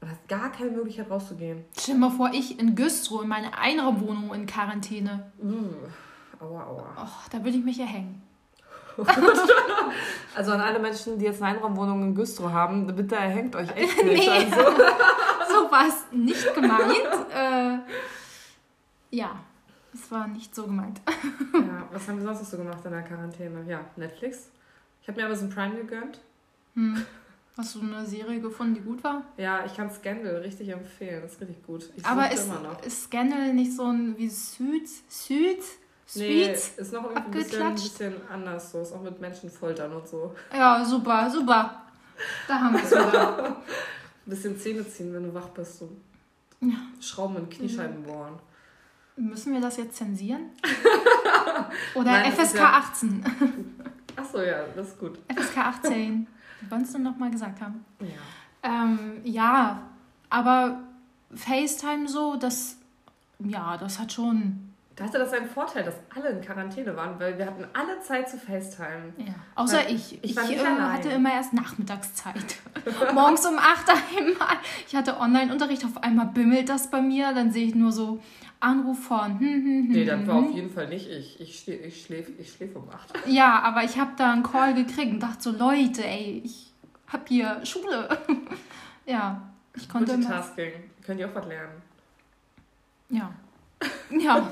und 0.00 0.10
hast 0.10 0.28
gar 0.28 0.52
keine 0.52 0.70
Möglichkeit 0.70 1.10
rauszugehen. 1.10 1.64
Stell 1.78 1.94
dir 1.94 2.00
mal 2.00 2.10
vor, 2.10 2.30
ich 2.32 2.58
in 2.58 2.74
Güstrow 2.74 3.22
in 3.22 3.28
meiner 3.28 3.58
Einraumwohnung 3.58 4.34
in 4.34 4.46
Quarantäne. 4.46 5.32
Uh, 5.42 5.74
aua, 6.40 6.64
aua. 6.64 7.02
Och, 7.02 7.28
da 7.30 7.38
würde 7.38 7.56
ich 7.56 7.64
mich 7.64 7.80
erhängen. 7.80 8.22
also 10.36 10.52
an 10.52 10.60
alle 10.60 10.78
Menschen, 10.78 11.18
die 11.18 11.24
jetzt 11.24 11.40
eine 11.40 11.56
Einraumwohnung 11.56 12.02
in 12.02 12.14
Güstrow 12.14 12.50
haben, 12.52 12.86
bitte 12.94 13.16
erhängt 13.16 13.56
euch 13.56 13.70
echt 13.74 13.96
nicht. 14.04 14.26
nee, 14.26 14.28
also. 14.28 14.56
so 15.48 15.70
war 15.70 15.88
es 15.88 16.04
nicht 16.12 16.54
gemeint. 16.54 16.92
äh, 17.34 17.78
ja, 19.10 19.30
es 19.94 20.10
war 20.10 20.26
nicht 20.26 20.54
so 20.54 20.64
gemeint. 20.64 21.00
ja, 21.54 21.88
was 21.90 22.06
haben 22.06 22.18
wir 22.18 22.24
sonst 22.24 22.40
noch 22.40 22.48
so 22.48 22.56
gemacht 22.58 22.84
in 22.84 22.90
der 22.90 23.02
Quarantäne? 23.02 23.64
Ja, 23.66 23.80
Netflix. 23.96 24.50
Ich 25.00 25.08
habe 25.08 25.20
mir 25.20 25.26
Amazon 25.26 25.48
Prime 25.48 25.74
gegönnt. 25.74 26.20
Hm. 26.74 27.04
Hast 27.56 27.74
du 27.74 27.80
eine 27.80 28.06
Serie 28.06 28.40
gefunden, 28.40 28.74
die 28.74 28.80
gut 28.80 29.04
war? 29.04 29.22
Ja, 29.36 29.64
ich 29.66 29.76
kann 29.76 29.90
Scandal 29.90 30.36
richtig 30.36 30.70
empfehlen. 30.70 31.20
Das 31.20 31.32
ist 31.32 31.40
richtig 31.42 31.62
gut. 31.64 31.90
Ich 31.94 32.04
Aber 32.04 32.30
ist, 32.30 32.48
ist 32.86 33.04
Scandal 33.04 33.52
nicht 33.52 33.76
so 33.76 33.84
ein 33.84 34.16
wie 34.16 34.28
Suits? 34.28 35.02
Suits? 35.08 35.78
Nee, 36.14 36.50
ist 36.50 36.92
noch 36.92 37.14
ein 37.14 37.30
bisschen, 37.30 37.62
ein 37.62 37.74
bisschen 37.74 38.14
anders 38.30 38.72
so. 38.72 38.80
Ist 38.80 38.92
auch 38.92 39.02
mit 39.02 39.20
Menschen 39.20 39.50
foltern 39.50 39.92
und 39.92 40.06
so. 40.06 40.34
Ja, 40.52 40.84
super, 40.84 41.30
super. 41.30 41.82
Da 42.48 42.60
haben 42.60 42.74
wir 42.74 42.82
es 42.82 42.90
wieder. 42.90 43.46
ein 43.46 43.54
bisschen 44.26 44.58
Zähne 44.58 44.86
ziehen, 44.86 45.12
wenn 45.12 45.24
du 45.24 45.34
wach 45.34 45.48
bist. 45.50 45.78
So. 45.78 45.90
Ja. 46.60 46.76
Schrauben 47.00 47.36
in 47.36 47.50
Kniescheiben 47.50 48.02
bohren. 48.02 48.38
Müssen 49.16 49.52
wir 49.52 49.60
das 49.60 49.76
jetzt 49.76 49.96
zensieren? 49.96 50.50
Oder 51.94 52.12
Nein, 52.12 52.32
FSK 52.32 52.56
ja... 52.56 52.72
18? 52.78 53.24
Achso, 54.16 54.40
ja, 54.40 54.64
das 54.74 54.88
ist 54.88 54.98
gut. 54.98 55.18
FSK 55.28 55.58
18. 55.58 56.26
Wann 56.68 56.82
es 56.82 56.96
noch 56.96 57.16
mal 57.16 57.30
gesagt 57.30 57.60
haben. 57.60 57.84
Ja. 58.00 58.06
Ähm, 58.62 59.20
ja, 59.24 59.82
aber 60.30 60.80
FaceTime 61.34 62.08
so, 62.08 62.36
das, 62.36 62.76
ja, 63.38 63.76
das 63.76 63.98
hat 63.98 64.12
schon. 64.12 64.72
Da 64.94 65.04
hatte 65.04 65.18
das 65.18 65.32
einen 65.32 65.48
Vorteil, 65.48 65.84
dass 65.84 65.94
alle 66.14 66.28
in 66.30 66.40
Quarantäne 66.42 66.94
waren, 66.94 67.18
weil 67.18 67.38
wir 67.38 67.46
hatten 67.46 67.64
alle 67.72 68.00
Zeit 68.00 68.28
zu 68.28 68.36
FaceTime. 68.36 69.14
Ja, 69.16 69.34
außer 69.54 69.78
weil 69.78 69.94
ich. 69.94 70.22
Ich, 70.22 70.36
ich 70.36 70.38
hatte 70.38 71.08
immer 71.08 71.32
erst 71.32 71.54
Nachmittagszeit. 71.54 72.56
Morgens 73.14 73.46
um 73.46 73.58
8 73.58 73.88
einmal. 74.18 74.56
Ich 74.86 74.94
hatte 74.94 75.18
Online-Unterricht, 75.18 75.84
auf 75.84 76.02
einmal 76.02 76.26
bimmelt 76.26 76.68
das 76.68 76.90
bei 76.90 77.00
mir, 77.00 77.32
dann 77.32 77.52
sehe 77.52 77.66
ich 77.66 77.74
nur 77.74 77.90
so 77.90 78.20
Anruf 78.62 79.04
von. 79.04 79.38
Hm, 79.38 79.46
hm, 79.46 79.64
hm, 79.64 79.88
nee, 79.88 80.04
das 80.04 80.26
war 80.26 80.36
hm. 80.36 80.44
auf 80.44 80.54
jeden 80.54 80.70
Fall 80.70 80.88
nicht 80.88 81.08
ich. 81.08 81.40
Ich, 81.40 81.68
ich 81.68 82.04
schläfe 82.04 82.32
ich 82.38 82.52
schläf 82.52 82.74
um 82.76 82.88
8. 82.88 83.12
Ja, 83.26 83.60
aber 83.60 83.84
ich 83.84 83.98
habe 83.98 84.12
da 84.16 84.32
einen 84.32 84.42
Call 84.42 84.74
gekriegt 84.74 85.12
und 85.12 85.20
dachte 85.20 85.42
so, 85.42 85.50
Leute, 85.50 86.04
ey, 86.04 86.42
ich 86.44 86.72
habe 87.08 87.24
hier 87.28 87.64
Schule. 87.64 88.18
ja, 89.06 89.52
ich 89.74 89.88
konnte. 89.88 90.12
Multitasking. 90.12 90.72
Könnt 91.04 91.20
ihr 91.20 91.28
auch 91.28 91.34
was 91.34 91.46
lernen. 91.46 91.82
Ja. 93.08 93.32
Ja. 94.10 94.50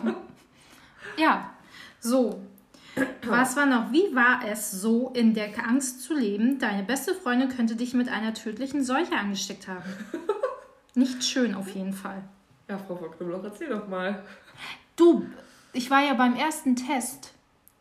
ja. 1.16 1.50
So. 2.00 2.42
Was 3.24 3.56
war 3.56 3.66
noch? 3.66 3.92
Wie 3.92 4.14
war 4.14 4.40
es 4.50 4.72
so, 4.72 5.10
in 5.14 5.32
der 5.32 5.50
Angst 5.64 6.02
zu 6.02 6.14
leben? 6.14 6.58
Deine 6.58 6.82
beste 6.82 7.14
Freundin 7.14 7.48
könnte 7.48 7.76
dich 7.76 7.94
mit 7.94 8.08
einer 8.08 8.34
tödlichen 8.34 8.82
Seuche 8.82 9.14
angesteckt 9.16 9.68
haben. 9.68 9.84
Nicht 10.94 11.22
schön 11.24 11.54
auf 11.54 11.68
jeden 11.68 11.92
Fall. 11.92 12.24
Ja, 12.70 12.78
Frau 12.78 12.94
von 12.94 13.10
Knüppelhoch, 13.10 13.42
erzähl 13.42 13.68
doch 13.68 13.88
mal. 13.88 14.22
Du, 14.94 15.26
ich 15.72 15.90
war 15.90 16.04
ja 16.04 16.14
beim 16.14 16.36
ersten 16.36 16.76
Test 16.76 17.34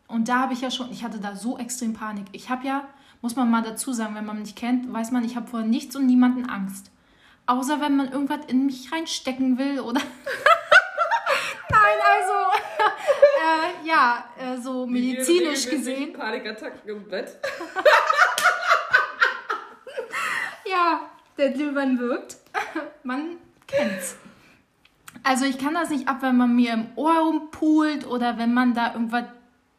und 0.08 0.26
da 0.26 0.40
habe 0.40 0.52
ich 0.52 0.62
ja 0.62 0.70
schon, 0.72 0.90
ich 0.90 1.04
hatte 1.04 1.20
da 1.20 1.36
so 1.36 1.56
extrem 1.58 1.92
Panik. 1.92 2.26
Ich 2.32 2.50
habe 2.50 2.66
ja, 2.66 2.88
muss 3.22 3.36
man 3.36 3.48
mal 3.48 3.62
dazu 3.62 3.92
sagen, 3.92 4.16
wenn 4.16 4.26
man 4.26 4.40
mich 4.40 4.56
kennt, 4.56 4.92
weiß 4.92 5.12
man, 5.12 5.24
ich 5.24 5.36
habe 5.36 5.46
vor 5.46 5.60
nichts 5.60 5.94
und 5.94 6.06
niemanden 6.06 6.50
Angst. 6.50 6.90
Außer 7.46 7.80
wenn 7.80 7.94
man 7.94 8.10
irgendwas 8.10 8.40
in 8.48 8.66
mich 8.66 8.92
reinstecken 8.92 9.58
will 9.58 9.78
oder. 9.78 10.00
Nein, 11.70 11.98
also, 12.12 12.32
äh, 13.84 13.86
ja, 13.86 14.24
äh, 14.40 14.56
so 14.56 14.88
medizinisch 14.88 15.70
gesehen. 15.70 16.14
Panikattacken 16.14 16.90
im 16.90 17.08
Bett. 17.08 17.38
ja, 20.68 21.02
der 21.38 21.50
Glühwein 21.50 21.96
wirkt. 21.96 22.38
Man 23.04 23.38
kennt's. 23.68 24.16
Also 25.22 25.44
ich 25.44 25.58
kann 25.58 25.74
das 25.74 25.90
nicht 25.90 26.08
ab, 26.08 26.18
wenn 26.22 26.36
man 26.36 26.54
mir 26.54 26.72
im 26.72 26.86
Ohr 26.96 27.18
rumpult 27.18 28.06
oder 28.06 28.38
wenn 28.38 28.54
man 28.54 28.74
da 28.74 28.94
irgendwas 28.94 29.24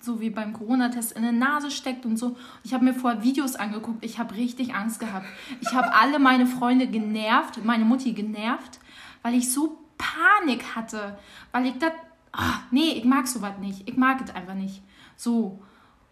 so 0.01 0.19
wie 0.19 0.30
beim 0.30 0.54
Corona-Test 0.54 1.13
in 1.13 1.21
der 1.21 1.32
Nase 1.32 1.71
steckt 1.71 2.06
und 2.06 2.17
so. 2.17 2.36
Ich 2.63 2.73
habe 2.73 2.86
mir 2.86 2.93
vorher 2.93 3.23
Videos 3.23 3.56
angeguckt. 3.56 4.04
Ich 4.04 4.19
habe 4.19 4.36
richtig 4.36 4.73
Angst 4.73 4.99
gehabt. 4.99 5.25
Ich 5.62 5.73
habe 5.73 5.93
alle 5.93 6.19
meine 6.19 6.47
Freunde 6.47 6.88
genervt, 6.88 7.63
meine 7.63 7.86
Mutti 7.86 8.13
genervt, 8.13 8.80
weil 9.21 9.36
ich 9.36 9.51
so 9.51 9.77
Panik 9.97 10.75
hatte. 10.75 11.17
Weil 11.51 11.67
ich 11.67 11.77
das, 11.77 11.91
ach, 12.32 12.62
nee, 12.71 12.93
ich 12.93 13.06
mag 13.06 13.27
sowas 13.27 13.54
nicht. 13.60 13.88
Ich 13.88 13.97
mag 13.97 14.21
es 14.21 14.34
einfach 14.34 14.56
nicht. 14.56 14.82
So. 15.15 15.62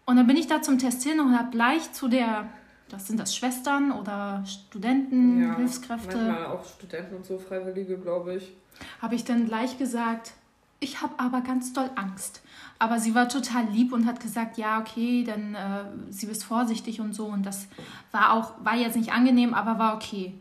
Und 0.06 0.16
dann 0.16 0.26
bin 0.26 0.36
ich 0.36 0.46
da 0.46 0.62
zum 0.62 0.78
Test 0.78 1.02
hin 1.02 1.20
und 1.20 1.36
habe 1.36 1.50
gleich 1.50 1.92
zu 1.92 2.08
der, 2.08 2.48
das 2.90 3.06
sind 3.06 3.18
das 3.18 3.34
Schwestern 3.34 3.92
oder 3.92 4.44
Studenten, 4.46 5.42
ja, 5.42 5.56
Hilfskräfte. 5.56 6.16
Manchmal 6.16 6.46
auch 6.46 6.64
Studenten 6.64 7.16
und 7.16 7.24
so, 7.24 7.38
Freiwillige, 7.38 7.96
glaube 7.98 8.36
ich. 8.36 8.52
Habe 9.00 9.14
ich 9.14 9.24
dann 9.24 9.46
gleich 9.46 9.78
gesagt, 9.78 10.32
ich 10.80 11.02
habe 11.02 11.14
aber 11.18 11.42
ganz 11.42 11.72
doll 11.72 11.90
Angst. 11.94 12.42
Aber 12.78 12.98
sie 12.98 13.14
war 13.14 13.28
total 13.28 13.66
lieb 13.66 13.92
und 13.92 14.06
hat 14.06 14.20
gesagt, 14.20 14.56
ja, 14.56 14.80
okay, 14.80 15.22
dann 15.22 15.54
äh, 15.54 15.84
sie 16.10 16.26
ist 16.26 16.44
vorsichtig 16.44 17.00
und 17.00 17.14
so. 17.14 17.26
Und 17.26 17.44
das 17.44 17.68
war 18.10 18.32
auch, 18.32 18.54
war 18.64 18.74
jetzt 18.74 18.96
nicht 18.96 19.12
angenehm, 19.12 19.52
aber 19.52 19.78
war 19.78 19.94
okay. 19.94 20.34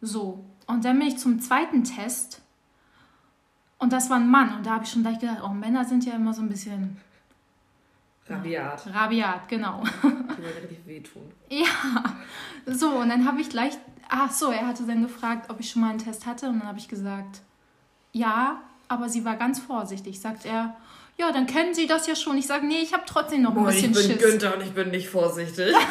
So. 0.00 0.44
Und 0.68 0.84
dann 0.84 0.98
bin 0.98 1.08
ich 1.08 1.18
zum 1.18 1.40
zweiten 1.40 1.82
Test. 1.82 2.40
Und 3.78 3.92
das 3.92 4.08
war 4.10 4.18
ein 4.18 4.30
Mann. 4.30 4.56
Und 4.56 4.64
da 4.64 4.74
habe 4.74 4.84
ich 4.84 4.90
schon 4.90 5.02
gleich 5.02 5.18
gedacht, 5.18 5.42
oh, 5.44 5.48
Männer 5.48 5.84
sind 5.84 6.04
ja 6.04 6.14
immer 6.14 6.32
so 6.32 6.42
ein 6.42 6.48
bisschen 6.48 6.98
Rabiat. 8.28 8.86
Rabiat, 8.94 9.48
genau. 9.48 9.82
Die 10.02 10.02
wollen 10.42 10.56
richtig 10.60 10.86
wehtun. 10.86 11.32
Ja, 11.48 11.66
so, 12.66 12.88
und 12.90 13.08
dann 13.10 13.26
habe 13.26 13.40
ich 13.40 13.50
gleich, 13.50 13.74
ach 14.08 14.30
so, 14.30 14.50
er 14.50 14.66
hatte 14.66 14.84
dann 14.84 15.02
gefragt, 15.02 15.50
ob 15.50 15.60
ich 15.60 15.70
schon 15.70 15.82
mal 15.82 15.90
einen 15.90 15.98
Test 15.98 16.24
hatte 16.24 16.48
und 16.48 16.60
dann 16.60 16.68
habe 16.68 16.78
ich 16.78 16.88
gesagt, 16.88 17.42
ja, 18.12 18.62
aber 18.88 19.08
sie 19.08 19.24
war 19.24 19.36
ganz 19.36 19.58
vorsichtig. 19.58 20.18
Sagt 20.20 20.46
er, 20.46 20.74
ja, 21.18 21.30
dann 21.30 21.46
kennen 21.46 21.74
Sie 21.74 21.86
das 21.86 22.06
ja 22.06 22.16
schon. 22.16 22.38
Ich 22.38 22.46
sage, 22.46 22.66
nee, 22.66 22.78
ich 22.78 22.92
habe 22.94 23.02
trotzdem 23.06 23.42
noch 23.42 23.50
ein 23.50 23.56
Boah, 23.62 23.70
ich 23.70 23.86
bisschen 23.86 23.92
bin 23.92 24.02
Schiss. 24.20 24.30
Günther 24.30 24.54
und 24.56 24.62
ich 24.62 24.72
bin 24.72 24.90
nicht 24.90 25.08
vorsichtig. 25.08 25.74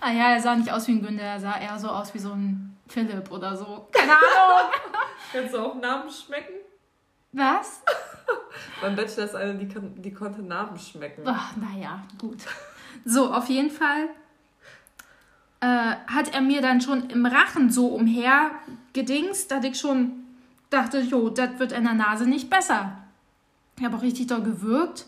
Ah 0.00 0.12
ja, 0.12 0.34
er 0.34 0.40
sah 0.40 0.54
nicht 0.54 0.70
aus 0.70 0.86
wie 0.86 0.92
ein 0.92 1.02
Günther, 1.02 1.24
er 1.24 1.40
sah 1.40 1.58
eher 1.58 1.78
so 1.78 1.88
aus 1.88 2.14
wie 2.14 2.18
so 2.18 2.30
ein 2.30 2.76
Philipp 2.86 3.28
oder 3.30 3.56
so. 3.56 3.88
Keine 3.90 4.12
Ahnung. 4.12 4.70
Kannst 5.32 5.54
du 5.54 5.58
auch 5.58 5.74
Namen 5.76 6.08
schmecken? 6.10 6.54
Was? 7.32 7.82
Beim 8.80 8.94
Bachelor 8.94 9.24
ist 9.24 9.34
eine, 9.34 9.54
die, 9.54 9.68
kann, 9.68 9.94
die 9.96 10.12
konnte 10.12 10.42
Namen 10.42 10.78
schmecken. 10.78 11.22
Ach, 11.24 11.54
naja, 11.56 12.02
gut. 12.18 12.38
So, 13.04 13.32
auf 13.32 13.48
jeden 13.48 13.70
Fall 13.70 14.08
äh, 15.60 15.66
hat 16.06 16.34
er 16.34 16.40
mir 16.40 16.60
dann 16.60 16.80
schon 16.80 17.08
im 17.10 17.24
Rachen 17.26 17.70
so 17.70 17.88
umher 17.88 18.50
gedingst, 18.92 19.50
dass 19.50 19.64
ich 19.64 19.78
schon 19.78 20.12
dachte, 20.70 21.00
jo, 21.00 21.30
das 21.30 21.58
wird 21.58 21.72
in 21.72 21.84
der 21.84 21.94
Nase 21.94 22.26
nicht 22.26 22.50
besser. 22.50 22.98
Ich 23.78 23.84
habe 23.84 23.96
auch 23.96 24.02
richtig 24.02 24.26
doll 24.26 24.42
gewürgt 24.42 25.06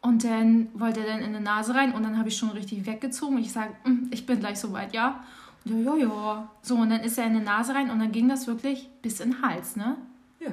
und 0.00 0.24
dann 0.24 0.68
wollte 0.74 1.00
er 1.00 1.06
dann 1.06 1.22
in 1.22 1.34
die 1.34 1.40
Nase 1.40 1.74
rein 1.74 1.92
und 1.92 2.02
dann 2.02 2.18
habe 2.18 2.28
ich 2.28 2.36
schon 2.36 2.50
richtig 2.50 2.86
weggezogen. 2.86 3.38
Ich 3.38 3.52
sage, 3.52 3.74
ich 4.10 4.26
bin 4.26 4.40
gleich 4.40 4.58
soweit, 4.58 4.94
ja. 4.94 5.22
Ja, 5.64 5.76
ja, 5.76 5.96
ja. 5.96 6.48
So, 6.62 6.76
und 6.76 6.90
dann 6.90 7.00
ist 7.00 7.18
er 7.18 7.26
in 7.26 7.34
die 7.34 7.40
Nase 7.40 7.74
rein 7.74 7.90
und 7.90 7.98
dann 7.98 8.12
ging 8.12 8.28
das 8.28 8.46
wirklich 8.46 8.88
bis 9.02 9.20
in 9.20 9.32
den 9.32 9.42
Hals, 9.42 9.76
ne? 9.76 9.96
Ja. 10.38 10.50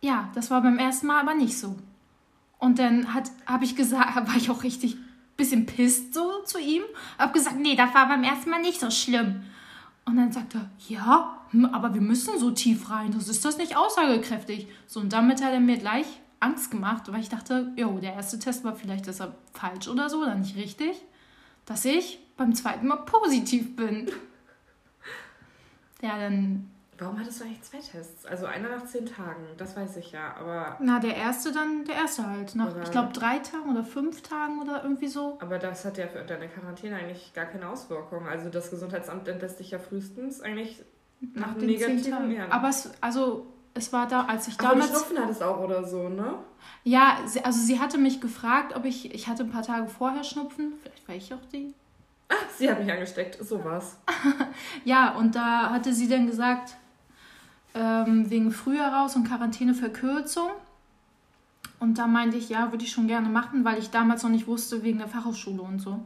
Ja, 0.00 0.30
das 0.34 0.50
war 0.50 0.62
beim 0.62 0.78
ersten 0.78 1.06
Mal 1.06 1.20
aber 1.20 1.34
nicht 1.34 1.58
so. 1.58 1.76
Und 2.58 2.78
dann 2.78 3.12
habe 3.14 3.64
ich 3.64 3.76
gesagt, 3.76 4.16
war 4.28 4.36
ich 4.36 4.50
auch 4.50 4.62
richtig 4.62 4.96
bisschen 5.36 5.66
pisst 5.66 6.14
so 6.14 6.42
zu 6.44 6.58
ihm. 6.58 6.82
Hab 7.18 7.32
gesagt, 7.32 7.56
nee, 7.58 7.76
das 7.76 7.94
war 7.94 8.08
beim 8.08 8.24
ersten 8.24 8.50
Mal 8.50 8.60
nicht 8.60 8.80
so 8.80 8.90
schlimm. 8.90 9.44
Und 10.04 10.16
dann 10.16 10.32
sagt 10.32 10.54
er, 10.54 10.70
ja, 10.88 11.40
hm, 11.50 11.66
aber 11.66 11.94
wir 11.94 12.00
müssen 12.00 12.38
so 12.38 12.50
tief 12.52 12.90
rein, 12.90 13.12
das 13.12 13.28
ist 13.28 13.44
das 13.44 13.58
nicht 13.58 13.76
aussagekräftig. 13.76 14.68
So, 14.86 15.00
und 15.00 15.12
damit 15.12 15.44
hat 15.44 15.52
er 15.52 15.60
mir 15.60 15.78
gleich 15.78 16.06
Angst 16.38 16.70
gemacht, 16.70 17.10
weil 17.12 17.20
ich 17.20 17.28
dachte, 17.28 17.72
jo, 17.76 17.98
der 17.98 18.14
erste 18.14 18.38
Test 18.38 18.62
war 18.62 18.74
vielleicht 18.74 19.06
deshalb 19.06 19.34
falsch 19.52 19.88
oder 19.88 20.08
so, 20.08 20.22
oder 20.22 20.34
nicht 20.34 20.56
richtig, 20.56 20.96
dass 21.64 21.84
ich 21.84 22.20
beim 22.36 22.54
zweiten 22.54 22.86
Mal 22.86 22.96
positiv 22.96 23.74
bin. 23.74 24.10
Ja, 26.02 26.18
dann 26.18 26.70
Warum 26.98 27.18
hattest 27.20 27.40
du 27.40 27.44
eigentlich 27.44 27.62
zwei 27.62 27.78
Tests? 27.78 28.24
Also 28.26 28.46
einer 28.46 28.68
nach 28.70 28.84
zehn 28.86 29.04
Tagen, 29.06 29.44
das 29.58 29.76
weiß 29.76 29.96
ich 29.98 30.12
ja, 30.12 30.34
aber. 30.38 30.76
Na, 30.80 30.98
der 30.98 31.14
erste 31.16 31.52
dann, 31.52 31.84
der 31.84 31.96
erste 31.96 32.26
halt. 32.26 32.54
Nach, 32.54 32.70
Oder- 32.70 32.82
ich 32.82 32.90
glaube, 32.90 33.12
drei 33.12 33.38
Tagen 33.38 33.70
oder 33.70 33.84
fünf 33.84 34.22
Tagen 34.22 34.60
oder 34.62 34.82
irgendwie 34.82 35.08
so. 35.08 35.36
Aber 35.40 35.58
das 35.58 35.84
hat 35.84 35.98
ja 35.98 36.06
für 36.06 36.22
deine 36.22 36.48
Quarantäne 36.48 36.96
eigentlich 36.96 37.32
gar 37.34 37.46
keine 37.46 37.68
Auswirkung. 37.68 38.26
Also 38.26 38.48
das 38.48 38.70
Gesundheitsamt 38.70 39.28
entlässt 39.28 39.58
dich 39.60 39.70
ja 39.72 39.78
frühestens 39.78 40.40
eigentlich 40.40 40.82
nach, 41.34 41.48
einem 41.48 41.58
den 41.60 41.68
negativen 41.70 42.10
Tagen. 42.12 42.30
ja. 42.32 42.46
Aber 42.50 42.68
es, 42.68 42.90
also, 43.00 43.46
es 43.74 43.92
war 43.92 44.06
da, 44.08 44.24
als 44.24 44.48
ich 44.48 44.58
Aber 44.60 44.70
damals. 44.70 44.88
Schnupfen 44.90 45.18
hattest 45.18 45.42
auch 45.42 45.60
oder 45.60 45.84
so, 45.84 46.08
ne? 46.08 46.34
Ja, 46.82 47.18
sie, 47.26 47.44
also 47.44 47.60
sie 47.60 47.78
hatte 47.78 47.98
mich 47.98 48.20
gefragt, 48.20 48.74
ob 48.74 48.84
ich. 48.86 49.14
Ich 49.14 49.28
hatte 49.28 49.42
ein 49.42 49.50
paar 49.50 49.62
Tage 49.62 49.86
vorher 49.86 50.24
Schnupfen. 50.24 50.74
Vielleicht 50.82 51.08
war 51.08 51.14
ich 51.14 51.34
auch 51.34 51.44
die. 51.52 51.74
Ah, 52.28 52.34
sie 52.56 52.68
hat 52.70 52.80
mich 52.82 52.90
angesteckt, 52.90 53.38
so 53.46 53.62
war's. 53.64 53.98
Ja, 54.84 55.14
und 55.14 55.34
da 55.36 55.70
hatte 55.70 55.92
sie 55.92 56.08
dann 56.08 56.26
gesagt, 56.26 56.76
ähm, 57.76 58.30
wegen 58.30 58.50
früher 58.50 58.86
raus 58.86 59.14
und 59.16 59.28
Quarantäneverkürzung. 59.28 60.50
Und 61.78 61.98
da 61.98 62.06
meinte 62.06 62.38
ich, 62.38 62.48
ja, 62.48 62.72
würde 62.72 62.84
ich 62.84 62.90
schon 62.90 63.06
gerne 63.06 63.28
machen, 63.28 63.64
weil 63.64 63.78
ich 63.78 63.90
damals 63.90 64.22
noch 64.22 64.30
nicht 64.30 64.46
wusste, 64.46 64.82
wegen 64.82 64.98
der 64.98 65.08
Fachhochschule 65.08 65.60
und 65.60 65.80
so. 65.80 66.00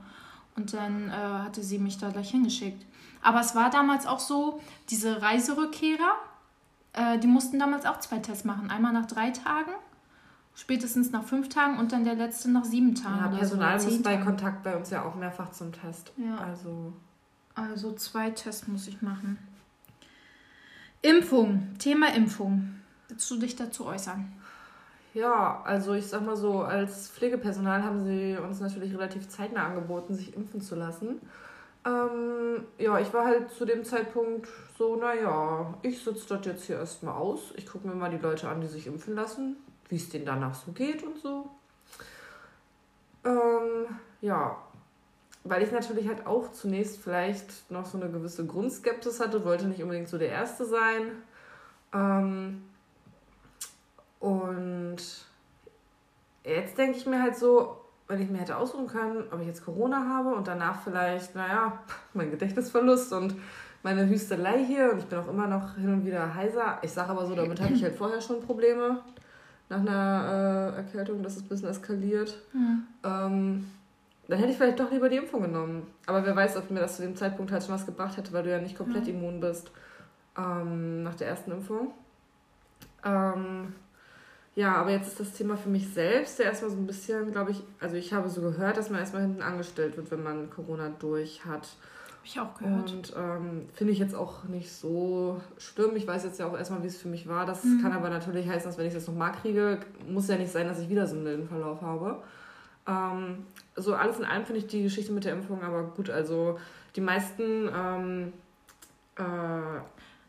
Und 0.56 0.74
dann 0.74 1.10
äh, 1.10 1.12
hatte 1.12 1.62
sie 1.62 1.78
mich 1.78 1.96
da 1.96 2.10
gleich 2.10 2.30
hingeschickt. 2.30 2.84
Aber 3.22 3.40
es 3.40 3.54
war 3.54 3.70
damals 3.70 4.06
auch 4.06 4.18
so, 4.18 4.60
diese 4.88 5.22
Reiserückkehrer, 5.22 6.14
äh, 6.92 7.18
die 7.18 7.28
mussten 7.28 7.60
damals 7.60 7.86
auch 7.86 8.00
zwei 8.00 8.18
Tests 8.18 8.44
machen. 8.44 8.68
Einmal 8.68 8.92
nach 8.92 9.06
drei 9.06 9.30
Tagen, 9.30 9.70
spätestens 10.56 11.12
nach 11.12 11.22
fünf 11.22 11.48
Tagen 11.50 11.78
und 11.78 11.92
dann 11.92 12.02
der 12.02 12.16
letzte 12.16 12.50
nach 12.50 12.64
sieben 12.64 12.96
Tagen. 12.96 13.32
Ja, 13.32 13.38
Personal 13.38 13.78
so, 13.78 13.90
muss 13.90 14.02
bei 14.02 14.14
Tagen. 14.14 14.24
Kontakt 14.24 14.62
bei 14.64 14.76
uns 14.76 14.90
ja 14.90 15.04
auch 15.04 15.14
mehrfach 15.14 15.52
zum 15.52 15.72
Test. 15.72 16.12
Ja. 16.16 16.36
Also. 16.38 16.92
Also 17.54 17.92
zwei 17.92 18.30
Tests 18.30 18.66
muss 18.66 18.88
ich 18.88 19.02
machen. 19.02 19.38
Impfung, 21.02 21.74
Thema 21.78 22.14
Impfung. 22.14 22.74
Willst 23.08 23.30
du 23.30 23.38
dich 23.38 23.56
dazu 23.56 23.86
äußern? 23.86 24.30
Ja, 25.14 25.62
also 25.64 25.94
ich 25.94 26.06
sag 26.06 26.24
mal 26.24 26.36
so, 26.36 26.60
als 26.60 27.08
Pflegepersonal 27.08 27.82
haben 27.82 28.04
sie 28.04 28.36
uns 28.36 28.60
natürlich 28.60 28.94
relativ 28.94 29.28
zeitnah 29.28 29.66
angeboten, 29.66 30.14
sich 30.14 30.36
impfen 30.36 30.60
zu 30.60 30.76
lassen. 30.76 31.20
Ähm, 31.86 32.64
ja, 32.78 33.00
ich 33.00 33.12
war 33.14 33.24
halt 33.24 33.50
zu 33.50 33.64
dem 33.64 33.84
Zeitpunkt 33.84 34.48
so, 34.76 34.96
naja, 34.96 35.74
ich 35.82 36.04
sitze 36.04 36.36
das 36.36 36.44
jetzt 36.46 36.64
hier 36.64 36.76
erstmal 36.76 37.14
aus. 37.14 37.54
Ich 37.56 37.66
gucke 37.66 37.88
mir 37.88 37.94
mal 37.94 38.10
die 38.10 38.18
Leute 38.18 38.48
an, 38.48 38.60
die 38.60 38.66
sich 38.66 38.86
impfen 38.86 39.14
lassen, 39.14 39.56
wie 39.88 39.96
es 39.96 40.10
denen 40.10 40.26
danach 40.26 40.54
so 40.54 40.72
geht 40.72 41.02
und 41.02 41.18
so. 41.18 41.48
Ähm, 43.24 43.86
ja, 44.20 44.56
weil 45.44 45.62
ich 45.62 45.72
natürlich 45.72 46.06
halt 46.06 46.26
auch 46.26 46.52
zunächst 46.52 47.02
vielleicht 47.02 47.70
noch 47.70 47.86
so 47.86 47.98
eine 47.98 48.10
gewisse 48.10 48.46
Grundskepsis 48.46 49.20
hatte, 49.20 49.44
wollte 49.44 49.66
nicht 49.66 49.82
unbedingt 49.82 50.08
so 50.08 50.18
der 50.18 50.28
Erste 50.28 50.64
sein. 50.66 51.12
Ähm, 51.94 52.62
und 54.18 54.98
jetzt 56.44 56.76
denke 56.76 56.98
ich 56.98 57.06
mir 57.06 57.22
halt 57.22 57.36
so, 57.36 57.78
wenn 58.06 58.20
ich 58.20 58.28
mir 58.28 58.38
hätte 58.38 58.56
aussuchen 58.56 58.86
können, 58.86 59.24
ob 59.30 59.40
ich 59.40 59.46
jetzt 59.46 59.64
Corona 59.64 60.04
habe 60.06 60.34
und 60.34 60.46
danach 60.46 60.82
vielleicht, 60.82 61.34
naja, 61.34 61.78
mein 62.14 62.30
Gedächtnisverlust 62.30 63.12
und 63.12 63.34
meine 63.82 64.06
Hüstelei 64.06 64.62
hier 64.64 64.92
und 64.92 64.98
ich 64.98 65.06
bin 65.06 65.18
auch 65.18 65.28
immer 65.28 65.46
noch 65.46 65.76
hin 65.76 65.90
und 65.90 66.04
wieder 66.04 66.34
heiser. 66.34 66.78
Ich 66.82 66.92
sage 66.92 67.10
aber 67.10 67.24
so, 67.24 67.34
damit 67.34 67.60
hatte 67.60 67.72
ich 67.72 67.82
halt 67.82 67.96
vorher 67.96 68.20
schon 68.20 68.42
Probleme 68.42 68.98
nach 69.70 69.80
einer 69.80 70.74
äh, 70.74 70.76
Erkältung, 70.78 71.22
dass 71.22 71.36
es 71.36 71.42
ein 71.42 71.48
bisschen 71.48 71.68
eskaliert. 71.68 72.36
Ähm, 73.04 73.70
dann 74.30 74.38
hätte 74.38 74.52
ich 74.52 74.56
vielleicht 74.56 74.80
doch 74.80 74.90
lieber 74.90 75.08
die 75.08 75.16
Impfung 75.16 75.42
genommen. 75.42 75.86
Aber 76.06 76.24
wer 76.24 76.34
weiß, 76.36 76.56
ob 76.56 76.70
mir 76.70 76.80
das 76.80 76.96
zu 76.96 77.02
dem 77.02 77.16
Zeitpunkt 77.16 77.52
halt 77.52 77.62
schon 77.64 77.74
was 77.74 77.84
gebracht 77.86 78.16
hätte, 78.16 78.32
weil 78.32 78.42
du 78.44 78.50
ja 78.50 78.58
nicht 78.60 78.76
komplett 78.76 79.06
Ja. 79.06 79.12
immun 79.12 79.40
bist 79.40 79.70
ähm, 80.38 81.02
nach 81.02 81.14
der 81.16 81.28
ersten 81.28 81.50
Impfung. 81.50 81.88
Ähm, 83.04 83.74
ja, 84.54 84.74
aber 84.76 84.90
jetzt 84.90 85.08
ist 85.08 85.20
das 85.20 85.32
Thema 85.32 85.56
für 85.56 85.68
mich 85.68 85.88
selbst 85.92 86.38
ja 86.38 86.46
erstmal 86.46 86.70
so 86.70 86.76
ein 86.76 86.86
bisschen, 86.86 87.30
glaube 87.32 87.52
ich, 87.52 87.62
also 87.80 87.96
ich 87.96 88.12
habe 88.12 88.28
so 88.28 88.40
gehört, 88.42 88.76
dass 88.76 88.90
man 88.90 89.00
erstmal 89.00 89.22
hinten 89.22 89.42
angestellt 89.42 89.96
wird, 89.96 90.10
wenn 90.10 90.22
man 90.22 90.50
Corona 90.50 90.90
durch 90.98 91.44
hat. 91.44 91.68
Habe 92.16 92.26
ich 92.26 92.40
auch 92.40 92.54
gehört. 92.58 92.90
Und 92.92 93.14
ähm, 93.16 93.68
finde 93.72 93.92
ich 93.94 93.98
jetzt 93.98 94.14
auch 94.14 94.44
nicht 94.44 94.70
so 94.70 95.40
schlimm. 95.56 95.96
Ich 95.96 96.06
weiß 96.06 96.24
jetzt 96.24 96.38
ja 96.38 96.46
auch 96.46 96.56
erstmal, 96.58 96.82
wie 96.82 96.88
es 96.88 96.98
für 96.98 97.08
mich 97.08 97.26
war. 97.28 97.46
Das 97.46 97.64
Mhm. 97.64 97.80
kann 97.82 97.92
aber 97.92 98.10
natürlich 98.10 98.46
heißen, 98.48 98.68
dass 98.68 98.76
wenn 98.76 98.84
ich 98.86 98.92
es 98.94 99.00
jetzt 99.02 99.08
nochmal 99.08 99.32
kriege, 99.32 99.78
muss 100.06 100.28
ja 100.28 100.36
nicht 100.36 100.52
sein, 100.52 100.66
dass 100.68 100.80
ich 100.80 100.88
wieder 100.90 101.06
so 101.06 101.14
einen 101.14 101.24
milden 101.24 101.48
Verlauf 101.48 101.80
habe. 101.80 102.22
Ähm, 102.86 103.46
so 103.76 103.94
alles 103.94 104.18
in 104.18 104.24
allem 104.24 104.44
finde 104.44 104.60
ich 104.60 104.66
die 104.66 104.82
Geschichte 104.82 105.12
mit 105.12 105.24
der 105.24 105.32
Impfung 105.34 105.62
aber 105.62 105.82
gut. 105.84 106.10
Also 106.10 106.58
die 106.96 107.00
meisten, 107.00 107.68
ähm, 107.74 108.32
äh, 109.16 109.80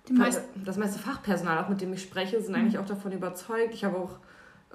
Die 0.07 0.13
meisten, 0.13 0.63
das 0.65 0.77
meiste 0.77 0.99
Fachpersonal, 0.99 1.63
auch 1.63 1.69
mit 1.69 1.81
dem 1.81 1.93
ich 1.93 2.01
spreche, 2.01 2.41
sind 2.41 2.55
eigentlich 2.55 2.77
auch 2.77 2.85
davon 2.85 3.11
überzeugt. 3.11 3.73
Ich 3.73 3.83
habe 3.83 3.97
auch, 3.97 4.17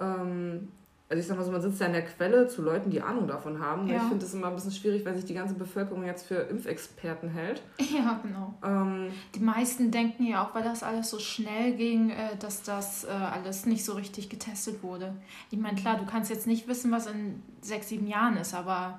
ähm, 0.01 0.69
also 1.09 1.21
ich 1.21 1.27
sag 1.27 1.37
mal 1.37 1.45
so, 1.45 1.53
man 1.53 1.63
sitzt 1.63 1.81
ja 1.81 1.87
an 1.87 1.93
der 1.93 2.05
Quelle 2.05 2.49
zu 2.49 2.63
Leuten, 2.63 2.91
die 2.91 3.01
Ahnung 3.01 3.29
davon 3.29 3.61
haben. 3.61 3.87
Ja. 3.87 3.97
Ich 3.97 4.03
finde 4.03 4.25
es 4.27 4.35
immer 4.35 4.49
ein 4.49 4.55
bisschen 4.57 4.73
schwierig, 4.73 5.05
wenn 5.05 5.15
sich 5.15 5.25
die 5.25 5.35
ganze 5.35 5.55
Bevölkerung 5.55 6.05
jetzt 6.05 6.27
für 6.27 6.35
Impfexperten 6.35 7.29
hält. 7.29 7.63
ja, 7.79 8.19
genau. 8.23 8.55
Ähm, 8.65 9.11
Die 9.35 9.41
meisten 9.41 9.91
denken 9.93 10.25
ja 10.27 10.45
auch, 10.45 10.55
weil 10.55 10.65
das 10.65 10.83
alles 10.83 11.09
so 11.11 11.19
schnell 11.21 11.75
ging, 11.75 12.11
äh, 12.11 12.37
dass 12.41 12.63
das 12.65 13.05
äh, 13.05 13.09
alles 13.09 13.67
nicht 13.67 13.85
so 13.85 13.93
richtig 13.93 14.29
getestet 14.29 14.83
wurde. 14.83 15.15
Ich 15.51 15.59
meine, 15.59 15.77
klar, 15.77 15.97
du 15.97 16.07
kannst 16.07 16.29
jetzt 16.31 16.47
nicht 16.49 16.67
wissen, 16.67 16.91
was 16.91 17.07
in 17.07 17.41
sechs, 17.61 17.89
sieben 17.89 18.09
Jahren 18.09 18.37
ist, 18.37 18.53
aber 18.55 18.99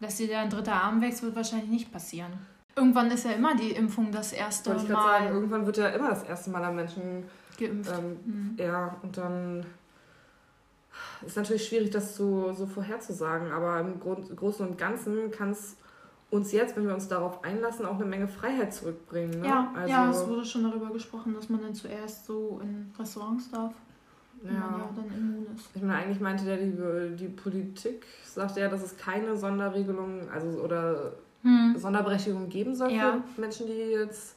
dass 0.00 0.16
dir 0.16 0.28
da 0.28 0.40
ein 0.42 0.50
dritter 0.50 0.74
Arm 0.74 1.00
wächst, 1.00 1.22
wird 1.22 1.34
wahrscheinlich 1.36 1.70
nicht 1.70 1.90
passieren. 1.90 2.32
Irgendwann 2.76 3.10
ist 3.10 3.24
ja 3.24 3.32
immer 3.32 3.56
die 3.56 3.70
Impfung 3.70 4.12
das 4.12 4.34
erste 4.34 4.68
wollte 4.68 4.82
ich 4.82 4.88
gerade 4.90 5.02
sagen, 5.08 5.24
Mal 5.24 5.32
irgendwann 5.32 5.64
wird 5.64 5.78
ja 5.78 5.88
immer 5.88 6.10
das 6.10 6.22
erste 6.24 6.50
Mal 6.50 6.62
an 6.62 6.76
Menschen, 6.76 7.24
geimpft. 7.58 7.90
ähm, 7.90 8.16
Mhm. 8.26 8.56
ja, 8.58 8.94
und 9.02 9.16
dann 9.16 9.64
ist 11.24 11.36
natürlich 11.36 11.66
schwierig, 11.66 11.90
das 11.90 12.16
so, 12.16 12.52
so 12.52 12.66
vorherzusagen, 12.66 13.52
aber 13.52 13.80
im 13.80 14.00
Grund, 14.00 14.34
Großen 14.36 14.66
und 14.66 14.76
Ganzen 14.78 15.30
kann 15.30 15.50
es 15.50 15.76
uns 16.30 16.52
jetzt, 16.52 16.76
wenn 16.76 16.86
wir 16.86 16.94
uns 16.94 17.08
darauf 17.08 17.44
einlassen, 17.44 17.86
auch 17.86 17.94
eine 17.96 18.04
Menge 18.04 18.26
Freiheit 18.28 18.74
zurückbringen. 18.74 19.40
Ne? 19.40 19.46
Ja, 19.46 19.72
also, 19.74 19.88
ja, 19.90 20.10
es 20.10 20.26
wurde 20.28 20.44
schon 20.44 20.64
darüber 20.64 20.90
gesprochen, 20.92 21.34
dass 21.34 21.48
man 21.48 21.62
dann 21.62 21.74
zuerst 21.74 22.26
so 22.26 22.60
in 22.62 22.92
Restaurants 22.98 23.50
darf, 23.50 23.72
wenn 24.42 24.54
man 24.58 24.72
ja. 24.72 24.78
ja 24.78 24.90
dann 24.96 25.06
immun 25.06 25.46
ist. 25.54 25.66
Ich 25.74 25.82
meine, 25.82 25.94
eigentlich 25.94 26.20
meinte 26.20 26.44
der, 26.44 26.56
die, 26.56 27.16
die 27.16 27.28
Politik 27.28 28.04
sagte 28.24 28.60
ja, 28.60 28.68
dass 28.68 28.82
es 28.82 28.96
keine 28.96 29.36
Sonderregelung, 29.36 30.28
also 30.30 30.48
oder 30.60 31.12
Hm. 31.42 31.76
Sonderberechtigung 31.78 32.48
geben 32.48 32.74
soll 32.74 32.90
Ja. 32.90 33.22
für 33.34 33.40
Menschen, 33.40 33.66
die 33.68 33.72
jetzt 33.72 34.35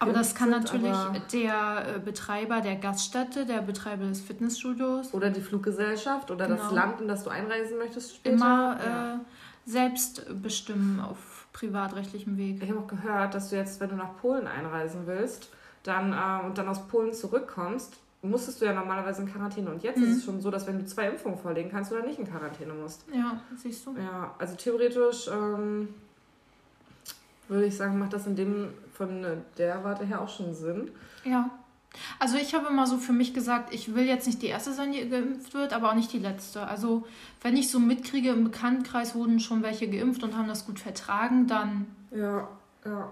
Aber 0.00 0.12
das 0.12 0.34
kann 0.34 0.50
sind, 0.52 0.62
natürlich 0.64 0.96
der 1.32 1.96
äh, 1.96 1.98
Betreiber 1.98 2.60
der 2.60 2.76
Gaststätte, 2.76 3.44
der 3.46 3.62
Betreiber 3.62 4.04
des 4.06 4.20
Fitnessstudios 4.20 5.12
Oder 5.12 5.30
die 5.30 5.40
Fluggesellschaft 5.40 6.30
oder 6.30 6.46
das 6.46 6.60
Genau. 6.68 6.74
Land, 6.74 7.00
in 7.00 7.08
das 7.08 7.24
du 7.24 7.30
einreisen 7.30 7.78
möchtest 7.78 8.14
später. 8.16 8.34
immer 8.36 8.78
Ja. 8.84 9.14
äh, 9.14 9.18
selbst 9.66 10.24
bestimmen 10.42 11.00
auf 11.00 11.46
privatrechtlichem 11.52 12.36
Weg. 12.38 12.62
Ich 12.62 12.70
habe 12.70 12.80
auch 12.80 12.86
gehört, 12.86 13.34
dass 13.34 13.50
du 13.50 13.56
jetzt, 13.56 13.80
wenn 13.80 13.88
du 13.88 13.96
nach 13.96 14.16
Polen 14.20 14.46
einreisen 14.46 15.06
willst, 15.06 15.50
dann 15.82 16.12
äh, 16.12 16.46
und 16.46 16.56
dann 16.58 16.68
aus 16.68 16.86
Polen 16.86 17.12
zurückkommst, 17.12 17.94
musstest 18.22 18.60
du 18.60 18.66
ja 18.66 18.72
normalerweise 18.72 19.22
in 19.22 19.32
Quarantäne. 19.32 19.68
Und 19.70 19.82
jetzt 19.82 19.98
Mhm. 19.98 20.04
ist 20.04 20.16
es 20.18 20.24
schon 20.24 20.40
so, 20.40 20.50
dass 20.50 20.66
wenn 20.66 20.78
du 20.78 20.86
zwei 20.86 21.08
Impfungen 21.08 21.38
vorlegen 21.38 21.70
kannst, 21.70 21.90
du 21.90 21.96
dann 21.96 22.06
nicht 22.06 22.18
in 22.20 22.26
Quarantäne 22.28 22.72
musst. 22.72 23.04
Ja, 23.12 23.40
siehst 23.56 23.84
du? 23.86 23.96
Ja, 23.96 24.34
also 24.38 24.54
theoretisch 24.54 25.28
ähm, 25.28 25.88
würde 27.48 27.66
ich 27.66 27.76
sagen, 27.76 27.98
macht 27.98 28.12
das 28.12 28.26
in 28.26 28.36
dem 28.36 28.68
von 28.98 29.24
der 29.56 29.84
Warte 29.84 30.04
her 30.04 30.20
auch 30.20 30.28
schon 30.28 30.52
Sinn. 30.54 30.90
Ja. 31.24 31.48
Also 32.18 32.36
ich 32.36 32.54
habe 32.54 32.66
immer 32.68 32.86
so 32.86 32.98
für 32.98 33.14
mich 33.14 33.32
gesagt, 33.32 33.72
ich 33.72 33.94
will 33.94 34.04
jetzt 34.04 34.26
nicht 34.26 34.42
die 34.42 34.48
erste 34.48 34.74
sein, 34.74 34.92
die 34.92 35.08
geimpft 35.08 35.54
wird, 35.54 35.72
aber 35.72 35.88
auch 35.90 35.94
nicht 35.94 36.12
die 36.12 36.18
letzte. 36.18 36.66
Also 36.66 37.06
wenn 37.40 37.56
ich 37.56 37.70
so 37.70 37.78
mitkriege, 37.80 38.28
im 38.30 38.44
Bekanntenkreis 38.44 39.14
wurden 39.14 39.40
schon 39.40 39.62
welche 39.62 39.88
geimpft 39.88 40.22
und 40.22 40.36
haben 40.36 40.48
das 40.48 40.66
gut 40.66 40.78
vertragen, 40.80 41.46
dann 41.46 41.86
Ja, 42.10 42.46
ja. 42.84 43.10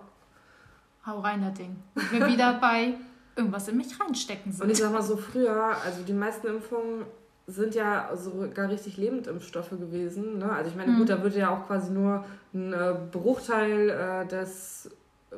hau 1.06 1.20
rein 1.20 1.40
das 1.40 1.54
Ding. 1.54 1.76
Und 1.94 2.12
wir 2.12 2.26
wieder 2.28 2.52
bei 2.60 2.94
irgendwas 3.34 3.66
in 3.68 3.78
mich 3.78 3.98
reinstecken 3.98 4.52
Und 4.60 4.70
ich 4.70 4.76
sind. 4.76 4.86
sag 4.86 4.92
mal 4.92 5.02
so 5.02 5.16
früher, 5.16 5.74
also 5.84 6.02
die 6.06 6.12
meisten 6.12 6.46
Impfungen 6.46 7.06
sind 7.46 7.74
ja 7.76 8.10
sogar 8.16 8.68
richtig 8.68 8.96
Lebendimpfstoffe 8.98 9.70
gewesen. 9.70 10.38
Ne? 10.38 10.50
Also 10.52 10.68
ich 10.70 10.76
meine, 10.76 10.92
Mhm. 10.92 10.98
gut, 10.98 11.08
da 11.08 11.22
wird 11.22 11.34
ja 11.36 11.48
auch 11.50 11.66
quasi 11.66 11.92
nur 11.92 12.24
ein 12.52 12.72
äh, 12.72 12.94
Bruchteil 13.12 13.88
äh, 13.90 14.26
des 14.26 14.90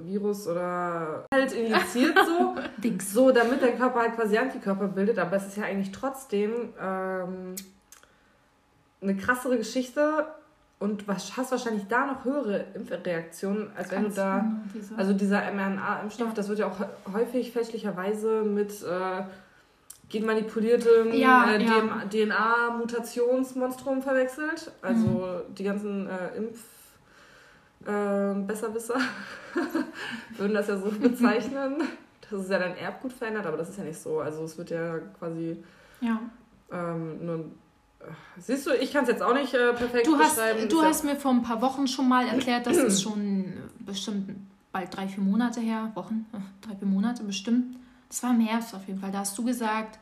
Virus 0.05 0.47
oder 0.49 1.25
halt 1.33 1.53
injiziert 1.53 2.17
so. 2.27 2.55
Dings. 2.83 3.13
So, 3.13 3.31
damit 3.33 3.63
dein 3.63 3.79
Körper 3.79 4.01
halt 4.01 4.15
quasi 4.17 4.37
Antikörper 4.39 4.89
bildet, 4.89 5.19
aber 5.19 5.37
es 5.37 5.47
ist 5.47 5.57
ja 5.57 5.65
eigentlich 5.65 5.93
trotzdem 5.93 6.73
ähm, 6.81 7.55
eine 9.01 9.17
krassere 9.17 9.57
Geschichte 9.59 10.27
und 10.81 11.07
was, 11.09 11.37
hast 11.37 11.51
wahrscheinlich 11.51 11.87
da 11.89 12.07
noch 12.07 12.25
höhere 12.25 12.65
Impfreaktionen, 12.75 13.71
als 13.77 13.91
wenn 13.91 14.05
du 14.05 14.11
da. 14.11 14.45
diese- 14.75 14.97
Also 14.97 15.13
dieser 15.13 15.43
mRNA-Impfstoff, 15.53 16.29
Ja. 16.29 16.35
das 16.35 16.49
wird 16.49 16.59
ja 16.61 16.67
auch 16.69 16.79
hä- 16.81 17.13
häufig 17.13 17.51
fälschlicherweise 17.53 18.43
mit 18.43 18.71
äh, 18.83 19.23
genmanipuliertem 20.09 21.13
Ja, 21.13 21.51
äh, 21.51 21.63
ja. 21.65 22.03
DNA-Mutationsmonstrum 22.11 24.03
verwechselt. 24.03 24.71
Also 24.83 25.07
Mhm. 25.07 25.55
die 25.55 25.65
ganzen 25.65 26.09
äh, 26.09 26.37
Impf... 26.37 26.61
Äh, 27.87 28.35
Besserwisser 28.47 28.97
würden 30.37 30.55
das 30.55 30.69
ja 30.69 30.77
so 30.79 30.91
bezeichnen, 31.01 31.83
dass 32.23 32.41
es 32.41 32.49
ja 32.49 32.59
dein 32.59 32.77
Erbgut 32.77 33.13
verändert, 33.13 33.47
aber 33.47 33.57
das 33.57 33.71
ist 33.71 33.79
ja 33.79 33.85
nicht 33.85 33.99
so. 33.99 34.21
Also 34.21 34.43
es 34.45 34.59
wird 34.59 34.71
ja 34.71 34.99
quasi 35.19 35.57
ja. 36.01 36.21
ähm, 36.73 37.25
nur... 37.25 37.39
äh, 38.01 38.05
Siehst 38.39 38.67
du, 38.67 38.73
ich 38.75 38.93
kann 38.93 39.05
es 39.05 39.11
jetzt 39.11 39.23
auch 39.23 39.33
nicht 39.35 39.55
äh, 39.55 39.73
perfekt 39.73 40.07
Du 40.07 40.19
hast, 40.19 40.37
beschreiben. 40.37 40.69
du 40.69 40.81
Ist 40.81 40.87
hast 40.87 41.05
mir 41.05 41.17
vor 41.17 41.31
ein 41.31 41.43
paar 41.43 41.63
Wochen 41.63 41.87
schon 41.87 42.09
mal 42.09 42.27
erklärt, 42.27 42.67
dass 42.67 42.77
es 42.77 43.01
schon 43.03 43.55
bestimmt 43.81 44.31
bald 44.73 44.95
drei, 44.95 45.09
vier 45.09 45.23
Monate 45.25 45.61
her, 45.61 45.91
Wochen, 45.95 46.27
äh, 46.35 46.39
drei, 46.67 46.77
vier 46.77 46.89
Monate 46.89 47.23
bestimmt. 47.25 47.77
Das 48.09 48.23
war 48.23 48.31
im 48.31 48.41
Herbst 48.41 48.75
auf 48.75 48.87
jeden 48.87 49.01
Fall. 49.01 49.13
Da 49.13 49.21
hast 49.21 49.37
du 49.39 49.45
gesagt, 49.45 49.99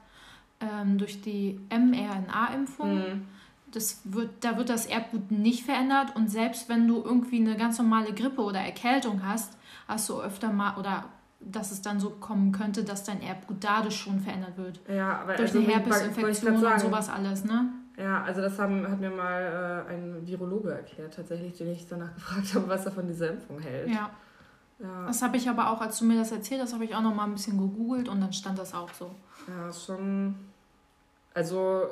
ähm, 0.60 0.96
durch 0.98 1.20
die 1.20 1.60
mRNA-Impfung, 1.70 2.90
Hm. 3.04 3.28
Das 3.76 4.00
wird, 4.04 4.42
da 4.42 4.56
wird 4.56 4.70
das 4.70 4.86
Erbgut 4.86 5.30
nicht 5.30 5.64
verändert 5.64 6.16
und 6.16 6.30
selbst 6.30 6.68
wenn 6.68 6.88
du 6.88 7.02
irgendwie 7.04 7.40
eine 7.40 7.56
ganz 7.56 7.78
normale 7.78 8.12
Grippe 8.14 8.40
oder 8.42 8.58
Erkältung 8.60 9.20
hast, 9.22 9.56
hast 9.86 10.08
du 10.08 10.20
öfter 10.20 10.50
mal 10.50 10.76
oder 10.78 11.04
dass 11.40 11.70
es 11.70 11.82
dann 11.82 12.00
so 12.00 12.10
kommen 12.10 12.52
könnte, 12.52 12.82
dass 12.82 13.04
dein 13.04 13.20
Erbgut 13.22 13.58
dadurch 13.60 13.96
schon 13.96 14.20
verändert 14.20 14.56
wird. 14.56 14.80
Ja, 14.88 15.20
aber 15.20 15.34
Durch 15.34 15.50
also, 15.50 15.58
eine 15.58 15.68
Herpesinfektion 15.68 16.64
und 16.64 16.80
sowas 16.80 17.10
alles, 17.10 17.44
ne? 17.44 17.68
Ja, 17.98 18.22
also 18.24 18.40
das 18.40 18.58
haben, 18.58 18.86
hat 18.88 18.98
mir 19.00 19.10
mal 19.10 19.84
äh, 19.88 19.92
ein 19.92 20.26
Virologe 20.26 20.72
erklärt, 20.72 21.14
tatsächlich, 21.14 21.56
den 21.56 21.72
ich 21.72 21.86
danach 21.86 22.14
gefragt 22.14 22.54
habe, 22.54 22.68
was 22.68 22.86
er 22.86 22.92
von 22.92 23.06
dieser 23.06 23.30
Impfung 23.30 23.58
hält. 23.58 23.90
Ja. 23.90 24.10
Ja, 24.78 25.06
Das 25.06 25.22
habe 25.22 25.36
ich 25.38 25.48
aber 25.48 25.70
auch, 25.70 25.80
als 25.80 25.98
du 25.98 26.04
mir 26.04 26.18
das 26.18 26.32
erzählt 26.32 26.60
hast, 26.60 26.74
habe 26.74 26.84
ich 26.84 26.94
auch 26.94 27.00
noch 27.00 27.14
mal 27.14 27.24
ein 27.24 27.32
bisschen 27.32 27.58
gegoogelt 27.58 28.08
und 28.08 28.20
dann 28.20 28.32
stand 28.32 28.58
das 28.58 28.74
auch 28.74 28.92
so. 28.92 29.10
ja 29.48 29.72
schon. 29.72 30.34
Also, 31.32 31.84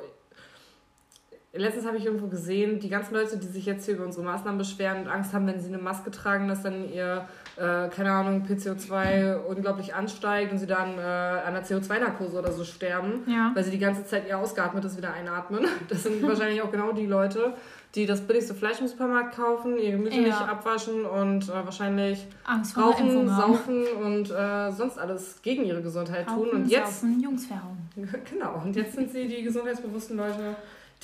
letztens 1.55 1.85
habe 1.85 1.97
ich 1.97 2.05
irgendwo 2.05 2.27
gesehen, 2.27 2.79
die 2.79 2.89
ganzen 2.89 3.13
Leute, 3.13 3.37
die 3.37 3.47
sich 3.47 3.65
jetzt 3.65 3.85
hier 3.85 3.95
über 3.95 4.05
unsere 4.05 4.23
Maßnahmen 4.25 4.57
beschweren 4.57 5.01
und 5.01 5.07
Angst 5.07 5.33
haben, 5.33 5.47
wenn 5.47 5.59
sie 5.59 5.67
eine 5.69 5.77
Maske 5.81 6.11
tragen, 6.11 6.47
dass 6.47 6.61
dann 6.63 6.89
ihr, 6.91 7.27
äh, 7.57 7.87
keine 7.89 8.11
Ahnung, 8.11 8.45
PCO2 8.47 9.35
unglaublich 9.45 9.93
ansteigt 9.95 10.51
und 10.51 10.57
sie 10.57 10.67
dann 10.67 10.97
äh, 10.97 11.01
an 11.01 11.53
der 11.53 11.63
CO2-Narkose 11.65 12.37
oder 12.39 12.51
so 12.51 12.63
sterben. 12.63 13.23
Ja. 13.27 13.51
weil 13.53 13.63
sie 13.63 13.71
die 13.71 13.79
ganze 13.79 14.05
Zeit 14.05 14.27
ihr 14.27 14.37
Ausgeatmetes 14.37 14.97
wieder 14.97 15.13
einatmen. 15.13 15.65
Das 15.87 16.03
sind 16.03 16.21
wahrscheinlich 16.23 16.61
auch 16.61 16.71
genau 16.71 16.91
die 16.91 17.05
Leute, 17.05 17.53
die 17.95 18.05
das 18.05 18.21
billigste 18.21 18.53
Fleisch 18.53 18.79
im 18.81 18.87
Supermarkt 18.87 19.35
kaufen, 19.35 19.77
ihr 19.77 19.91
Gemüse 19.91 20.15
Ja. 20.17 20.21
nicht 20.23 20.41
abwaschen 20.41 21.05
und 21.05 21.47
äh, 21.47 21.53
wahrscheinlich 21.53 22.27
Angst 22.43 22.77
rauchen, 22.77 23.27
saufen 23.27 23.83
und 24.03 24.31
äh, 24.31 24.71
sonst 24.71 24.97
alles 24.99 25.41
gegen 25.41 25.63
ihre 25.63 25.81
Gesundheit 25.81 26.27
tun. 26.27 26.47
Rauchen, 26.47 26.61
Und 26.63 26.67
jetzt, 26.69 27.01
Saufen, 27.01 27.21
Jungs 27.21 27.45
verhauen. 27.45 27.77
genau, 28.31 28.61
und 28.63 28.75
jetzt 28.75 28.95
sind 28.95 29.11
sie 29.11 29.27
die 29.27 29.43
gesundheitsbewussten 29.43 30.17
Leute, 30.17 30.55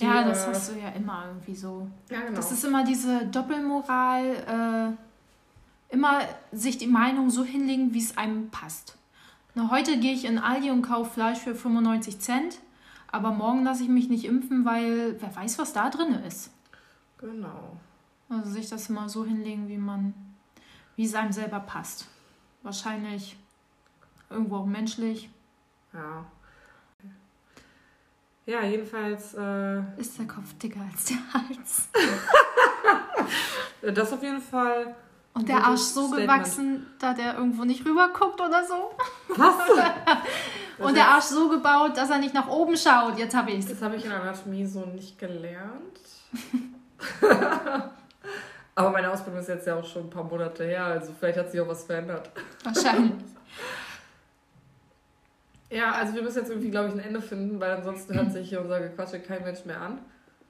die. 0.02 0.06
ja, 0.06 0.24
das 0.24 0.46
äh, 0.46 0.48
hast 0.48 0.72
du 0.72 0.80
ja 0.80 0.90
immer 0.90 1.26
irgendwie 1.28 1.56
so. 1.56 1.88
ja, 2.10 2.22
genau. 2.22 2.36
Das 2.36 2.52
ist 2.52 2.64
immer 2.64 2.84
diese 2.84 3.26
Doppelmoral, 3.28 4.96
äh, 5.90 5.94
immer 5.94 6.22
sich 6.52 6.78
die 6.78 6.88
Meinung 6.88 7.30
so 7.30 7.44
hinlegen, 7.44 7.94
wie 7.94 8.00
es 8.00 8.18
einem 8.18 8.50
passt. 8.50 8.98
Na, 9.54 9.70
heute 9.70 10.00
gehe 10.00 10.14
ich 10.14 10.26
in 10.26 10.40
Aldi 10.40 10.72
und 10.72 10.82
kaufe 10.82 11.12
Fleisch 11.12 11.40
für 11.40 11.56
95 11.56 12.20
Cent, 12.20 12.60
aber 13.12 13.32
morgen 13.32 13.64
lasse 13.64 13.84
ich 13.84 13.90
mich 13.90 14.10
nicht 14.10 14.26
impfen, 14.26 14.66
weil 14.66 15.18
wer 15.20 15.36
weiß, 15.36 15.60
was 15.60 15.74
da 15.74 15.90
drin 15.90 16.16
ist. 16.26 16.52
genau. 17.18 17.78
Also 18.30 18.50
sich 18.50 18.70
das 18.70 18.90
immer 18.90 19.10
so 19.10 19.26
hinlegen, 19.26 19.68
wie 19.68 19.78
man, 19.78 20.14
wie 20.96 21.04
es 21.04 21.14
einem 21.16 21.34
selber 21.34 21.60
passt. 21.60 22.08
Wahrscheinlich 22.64 23.36
irgendwo 24.30 24.58
auch 24.58 24.66
menschlich. 24.66 25.30
Ja. 25.94 26.26
Ja, 28.46 28.64
jedenfalls, 28.64 29.34
äh, 29.36 29.80
Ist 29.98 30.18
der 30.18 30.28
Kopf 30.28 30.54
dicker 30.62 30.82
als 30.92 31.06
der 31.06 31.18
Hals? 31.34 31.90
das 33.96 34.14
auf 34.14 34.24
jeden 34.24 34.42
Fall. 34.42 34.96
Und 35.34 35.48
der 35.48 35.64
Arsch 35.64 35.80
so 35.80 36.08
Statement. 36.08 36.28
gewachsen, 36.28 36.88
da 37.00 37.14
der 37.14 37.36
irgendwo 37.36 37.64
nicht 37.64 37.86
rüberguckt 37.86 38.42
oder 38.42 38.66
so? 38.66 38.92
Was? 39.30 39.56
Und 40.78 40.96
der 40.98 41.08
Arsch 41.08 41.26
so 41.26 41.48
gebaut, 41.48 41.96
dass 41.96 42.10
er 42.10 42.18
nicht 42.18 42.34
nach 42.34 42.48
oben 42.48 42.76
schaut. 42.76 43.18
Jetzt 43.18 43.36
habe 43.36 43.52
ich's. 43.52 43.68
Das 43.68 43.82
habe 43.82 43.96
ich 43.96 44.04
in 44.04 44.12
Anatomie 44.12 44.66
so 44.66 44.86
nicht 44.86 45.18
gelernt. 45.18 46.00
Aber 48.76 48.90
meine 48.90 49.12
Ausbildung 49.12 49.42
ist 49.42 49.50
jetzt 49.50 49.68
ja 49.68 49.76
auch 49.76 49.86
schon 49.86 50.04
ein 50.04 50.10
paar 50.10 50.24
Monate 50.24 50.64
her, 50.64 50.86
also 50.86 51.12
vielleicht 51.18 51.38
hat 51.38 51.52
sich 51.52 51.60
auch 51.62 51.68
was 51.68 51.84
verändert. 51.84 52.30
Wahrscheinlich. 52.64 53.14
Ja, 55.72 55.92
also 55.94 56.14
wir 56.14 56.22
müssen 56.22 56.40
jetzt 56.40 56.50
irgendwie, 56.50 56.70
glaube 56.70 56.90
ich, 56.90 56.94
ein 56.96 57.00
Ende 57.00 57.22
finden, 57.22 57.60
weil 57.60 57.72
ansonsten 57.72 58.14
hört 58.14 58.32
sich 58.34 58.50
hier 58.50 58.62
unser 58.62 58.80
Gequatsche 58.82 59.20
kein 59.20 59.44
Mensch 59.44 59.64
mehr 59.66 59.80
an. 59.82 60.00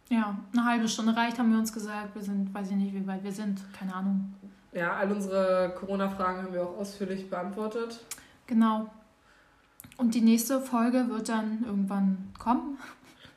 Ja, 0.10 0.36
eine 0.52 0.66
halbe 0.66 0.88
Stunde 0.90 1.16
reicht, 1.16 1.38
haben 1.40 1.52
wir 1.52 1.60
uns 1.60 1.72
gesagt. 1.72 2.16
Wir 2.16 2.22
sind, 2.22 2.54
weiß 2.54 2.70
ich 2.72 2.76
nicht, 2.76 2.94
wie 2.94 3.06
weit 3.08 3.24
wir 3.24 3.32
sind. 3.32 3.62
Keine 3.78 3.94
Ahnung. 3.94 4.34
Ja, 4.74 4.94
all 4.94 5.12
unsere 5.12 5.74
Corona-Fragen 5.78 6.44
haben 6.44 6.54
wir 6.54 6.64
auch 6.64 6.78
ausführlich 6.78 7.30
beantwortet. 7.30 8.04
Genau. 8.48 8.90
Und 9.98 10.16
die 10.16 10.22
nächste 10.22 10.60
Folge 10.60 11.08
wird 11.10 11.30
dann 11.30 11.64
irgendwann 11.66 12.34
kommen. 12.40 12.78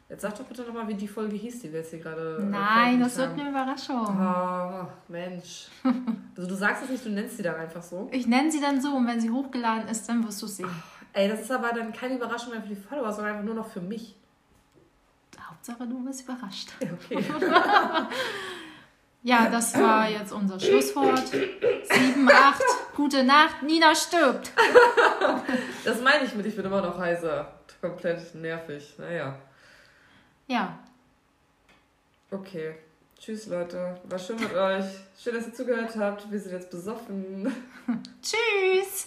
Jetzt 0.09 0.23
sag 0.23 0.37
doch 0.37 0.45
bitte 0.45 0.63
nochmal, 0.63 0.87
wie 0.89 0.95
die 0.95 1.09
Folge 1.09 1.35
hieß, 1.37 1.61
die 1.61 1.73
wir 1.73 1.81
jetzt 1.81 1.91
hier 1.91 1.99
gerade. 1.99 2.39
äh, 2.41 2.45
Nein, 2.45 3.01
das 3.01 3.17
wird 3.17 3.31
veröffentlicht 3.31 3.41
eine 3.41 3.51
Überraschung. 3.51 4.19
haben. 4.19 4.87
Oh, 4.89 5.13
Mensch. 5.13 5.69
Also 6.37 6.49
du 6.49 6.57
sagst 6.57 6.83
es 6.83 6.91
nicht, 6.91 7.05
du 7.05 7.11
nennst 7.11 7.37
sie 7.37 7.45
dann 7.45 7.55
einfach 7.55 7.81
so. 7.81 8.09
Ich 8.11 8.27
nenne 8.27 8.51
sie 8.51 8.61
dann 8.61 8.81
so 8.83 8.89
und 8.97 9.07
wenn 9.07 9.21
sie 9.21 9.31
hochgeladen 9.31 9.87
ist, 9.89 10.09
dann 10.09 10.25
wirst 10.27 10.43
du 10.43 10.47
es 10.47 10.57
sehen. 10.57 10.69
Ey, 11.15 11.29
das 11.29 11.41
ist 11.41 11.51
aber 11.51 11.73
dann 11.73 11.93
keine 11.93 12.17
Überraschung 12.17 12.51
mehr 12.51 12.61
für 12.61 12.69
die 12.69 12.77
Follower, 12.77 13.13
sondern 13.13 13.35
einfach 13.35 13.45
nur 13.45 13.55
noch 13.55 13.69
für 13.69 13.81
mich. 13.81 14.15
Hauptsache, 15.41 15.87
du 15.87 16.05
bist 16.05 16.23
überrascht. 16.23 16.71
Ja, 16.81 16.89
Okay. 17.07 17.25
Ja, 19.23 19.49
das 19.49 19.75
war 19.79 20.11
jetzt 20.11 20.33
unser 20.33 20.61
Schlusswort. 20.61 21.27
7, 21.29 22.29
8, 22.31 22.63
gute 22.95 23.25
Nacht, 23.25 23.63
Nina 23.63 23.95
stirbt. 23.95 24.53
Das 25.83 26.03
meine 26.03 26.25
ich 26.25 26.35
mit, 26.35 26.45
ich 26.45 26.55
bin 26.55 26.67
immer 26.67 26.83
noch 26.83 26.99
heiser. 26.99 27.51
Komplett 27.81 28.35
nervig. 28.35 28.95
Naja. 28.99 29.39
Ja, 30.47 30.79
Okay. 32.35 32.75
Tschüss, 33.19 33.47
Leute. 33.47 33.97
War 34.05 34.19
schön 34.19 34.39
mit 34.41 34.53
euch. 34.53 34.85
Schön, 35.17 35.35
dass 35.35 35.47
ihr 35.47 35.55
zugehört 35.55 35.95
habt. 35.97 36.31
Wir 36.31 36.41
sind 36.41 36.53
jetzt 36.53 36.71
besoffen. 36.71 37.47
tschüss. 38.23 39.07